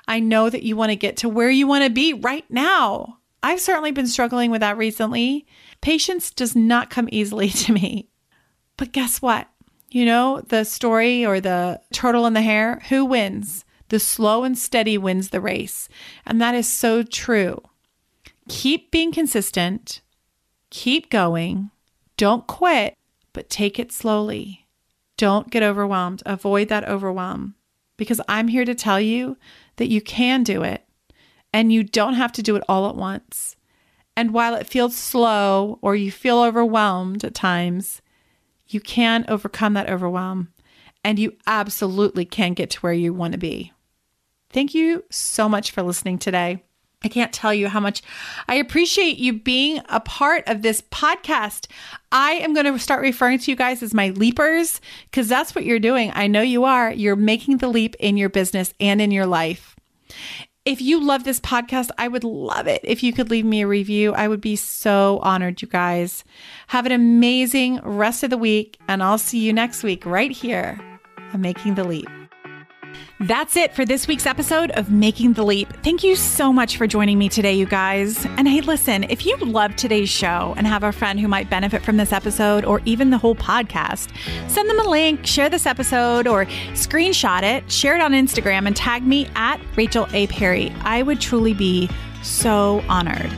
I 0.09 0.21
know 0.21 0.49
that 0.49 0.63
you 0.63 0.75
want 0.75 0.89
to 0.89 0.97
get 0.97 1.19
to 1.19 1.29
where 1.29 1.51
you 1.51 1.67
want 1.67 1.85
to 1.85 1.91
be 1.91 2.15
right 2.15 2.47
now. 2.49 3.19
I've 3.43 3.61
certainly 3.61 3.91
been 3.91 4.07
struggling 4.07 4.51
with 4.51 4.63
that 4.63 4.79
recently. 4.79 5.45
Patience 5.83 6.31
does 6.31 6.57
not 6.57 6.89
come 6.89 7.11
easily 7.13 7.51
to 7.67 7.75
me. 7.75 8.09
But 8.79 8.93
guess 8.93 9.21
what? 9.21 9.49
You 9.91 10.07
know, 10.07 10.41
the 10.49 10.65
story 10.65 11.27
or 11.27 11.39
the 11.39 11.79
turtle 11.93 12.25
and 12.25 12.35
the 12.35 12.41
hare, 12.41 12.81
who 12.89 13.05
wins? 13.05 13.67
The 13.91 14.01
slow 14.01 14.43
and 14.43 14.57
steady 14.57 14.97
wins 14.97 15.29
the 15.29 15.43
race. 15.43 15.91
And 16.25 16.41
that 16.41 16.55
is 16.55 16.67
so 16.67 17.03
true. 17.03 17.61
Keep 18.49 18.91
being 18.91 19.13
consistent, 19.13 20.01
keep 20.71 21.11
going, 21.11 21.71
don't 22.17 22.47
quit, 22.47 22.95
but 23.35 23.51
take 23.51 23.79
it 23.79 23.93
slowly. 23.93 24.66
Don't 25.17 25.51
get 25.51 25.63
overwhelmed. 25.63 26.23
Avoid 26.27 26.69
that 26.69 26.89
overwhelm 26.89 27.55
because 27.97 28.21
I'm 28.29 28.49
here 28.49 28.65
to 28.65 28.75
tell 28.75 29.01
you 29.01 29.37
that 29.77 29.89
you 29.89 30.01
can 30.01 30.43
do 30.43 30.63
it 30.63 30.85
and 31.53 31.73
you 31.73 31.83
don't 31.83 32.15
have 32.15 32.33
to 32.33 32.43
do 32.43 32.57
it 32.57 32.63
all 32.69 32.89
at 32.89 32.97
once. 32.97 33.57
And 34.17 34.33
while 34.33 34.55
it 34.55 34.67
feels 34.67 34.97
slow 34.97 35.79
or 35.83 35.95
you 35.95 36.11
feel 36.11 36.41
overwhelmed 36.41 37.25
at 37.25 37.35
times, 37.35 38.03
you 38.67 38.81
can 38.81 39.25
overcome 39.29 39.75
that 39.75 39.89
overwhelm 39.89 40.53
and 41.05 41.19
you 41.19 41.37
absolutely 41.47 42.25
can 42.25 42.53
get 42.53 42.71
to 42.71 42.81
where 42.81 42.93
you 42.93 43.15
want 43.15 43.33
to 43.33 43.39
be. 43.39 43.73
Thank 44.51 44.75
you 44.75 45.05
so 45.11 45.49
much 45.49 45.71
for 45.71 45.83
listening 45.83 46.19
today. 46.19 46.66
I 47.05 47.09
can't 47.09 47.33
tell 47.33 47.53
you 47.53 47.69
how 47.69 47.79
much 47.79 48.03
I 48.49 48.55
appreciate 48.55 49.19
you 49.19 49.35
being 49.35 49.81
a 49.89 50.01
part 50.01 50.45
of 50.49 50.63
this 50.63 50.81
podcast. 50.81 51.67
I 52.11 52.33
am 52.33 52.55
going 52.55 52.67
to 52.67 52.79
start 52.79 53.03
referring 53.03 53.39
to 53.41 53.51
you 53.51 53.57
guys 53.57 53.83
as 53.83 53.95
my 53.95 54.11
leapers 54.11 54.81
because 55.11 55.29
that's 55.29 55.55
what 55.55 55.65
you're 55.65 55.79
doing. 55.79 56.11
I 56.15 56.27
know 56.27 56.41
you 56.41 56.65
are. 56.65 56.91
You're 56.91 57.15
making 57.15 57.59
the 57.59 57.69
leap 57.69 57.95
in 58.01 58.17
your 58.17 58.31
business 58.31 58.73
and 58.81 59.01
in 59.01 59.11
your 59.11 59.27
life. 59.27 59.77
If 60.65 60.81
you 60.81 61.01
love 61.01 61.23
this 61.23 61.39
podcast, 61.39 61.91
I 61.97 62.09
would 62.09 62.25
love 62.25 62.67
it 62.67 62.81
if 62.83 63.03
you 63.05 63.13
could 63.13 63.31
leave 63.31 63.45
me 63.45 63.61
a 63.61 63.69
review. 63.69 64.13
I 64.15 64.27
would 64.27 64.41
be 64.41 64.57
so 64.57 65.21
honored, 65.23 65.63
you 65.63 65.69
guys. 65.69 66.25
Have 66.69 66.87
an 66.87 66.93
amazing 66.93 67.79
rest 67.85 68.25
of 68.25 68.31
the 68.31 68.37
week, 68.37 68.79
and 68.89 69.01
I'll 69.01 69.17
see 69.19 69.39
you 69.39 69.53
next 69.53 69.85
week 69.85 70.05
right 70.05 70.33
here 70.33 70.81
on 71.33 71.41
Making 71.41 71.77
the 71.77 71.85
Leap. 71.85 72.09
That's 73.21 73.57
it 73.57 73.75
for 73.75 73.87
this 73.87 74.07
week's 74.07 74.27
episode 74.27 74.73
of 74.73 74.91
Making 74.91 75.33
the 75.33 75.43
Leap. 75.43 75.73
Thank 75.83 76.05
you 76.05 76.17
so 76.17 76.53
much 76.53 76.77
for 76.77 76.87
joining 76.87 77.19
me 77.19 77.31
today, 77.31 77.55
you 77.55 77.65
guys. 77.65 78.27
And 78.37 78.47
hey, 78.47 78.61
listen, 78.61 79.05
if 79.05 79.25
you 79.25 79.39
love 79.39 79.75
today's 79.75 80.11
show 80.11 80.53
and 80.59 80.67
have 80.67 80.83
a 80.83 80.93
friend 80.93 81.19
who 81.19 81.27
might 81.27 81.49
benefit 81.49 81.83
from 81.83 81.97
this 81.97 82.13
episode 82.13 82.67
or 82.67 82.83
even 82.85 83.09
the 83.09 83.17
whole 83.17 83.35
podcast, 83.35 84.11
send 84.51 84.69
them 84.69 84.79
a 84.81 84.91
link, 84.91 85.27
share 85.27 85.49
this 85.49 85.65
episode, 85.65 86.27
or 86.27 86.45
screenshot 86.75 87.43
it, 87.43 87.73
share 87.73 87.97
it 87.97 88.03
on 88.03 88.13
Instagram, 88.13 88.67
and 88.67 88.77
tag 88.77 89.03
me 89.03 89.31
at 89.35 89.63
Rachel 89.77 90.07
A. 90.13 90.27
Perry. 90.27 90.71
I 90.83 91.03
would 91.03 91.19
truly 91.19 91.55
be 91.55 91.89
so 92.23 92.85
honored. 92.87 93.33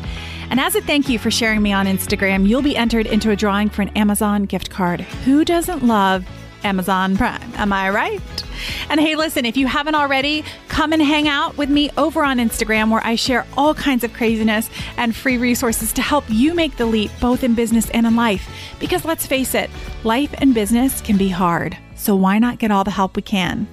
And 0.51 0.59
as 0.59 0.75
a 0.75 0.81
thank 0.81 1.09
you 1.09 1.21
for 1.21 1.31
sharing 1.31 1.63
me 1.63 1.73
on 1.73 1.87
Instagram, 1.87 2.49
you'll 2.49 2.63
be 2.63 2.77
entered 2.77 3.07
into 3.07 3.31
a 3.31 3.37
drawing 3.37 3.69
for 3.69 3.83
an 3.83 3.91
Amazon 3.91 4.43
gift 4.43 4.71
card. 4.71 5.03
Who 5.03 5.45
doesn't 5.45 5.85
love 5.85 6.27
Amazon 6.65 7.17
Prime? 7.17 7.53
Am 7.55 7.73
I 7.73 7.91
right? 7.91 8.48
And 8.91 9.01
hey, 9.01 9.17
listen, 9.17 9.45
if 9.45 9.57
you 9.57 9.67
haven't 9.67 9.95
already, 9.95 10.45
come 10.69 10.93
and 10.93 11.03
hang 11.03 11.29
out 11.29 11.57
with 11.57 11.69
me 11.69 11.91
over 11.97 12.25
on 12.25 12.39
Instagram 12.39 12.91
where 12.91 13.05
I 13.05 13.17
share 13.17 13.47
all 13.57 13.75
kinds 13.75 14.05
of 14.05 14.13
craziness 14.13 14.71
and 14.97 15.15
free 15.15 15.39
resources 15.39 15.93
to 15.95 16.03
help 16.03 16.25
you 16.29 16.55
make 16.55 16.77
the 16.77 16.87
leap 16.87 17.11
both 17.21 17.45
in 17.45 17.55
business 17.55 17.91
and 17.91 18.07
in 18.07 18.17
life. 18.17 18.49
Because 18.81 19.05
let's 19.05 19.27
face 19.27 19.55
it, 19.55 19.71
life 20.05 20.35
and 20.39 20.55
business 20.55 21.01
can 21.01 21.17
be 21.17 21.29
hard. 21.29 21.77
So 21.97 22.15
why 22.15 22.39
not 22.39 22.59
get 22.59 22.71
all 22.71 22.85
the 22.85 22.91
help 22.91 23.17
we 23.17 23.23
can? 23.23 23.67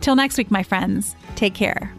Till 0.00 0.14
next 0.14 0.38
week, 0.38 0.50
my 0.50 0.62
friends, 0.62 1.16
take 1.34 1.54
care. 1.54 1.92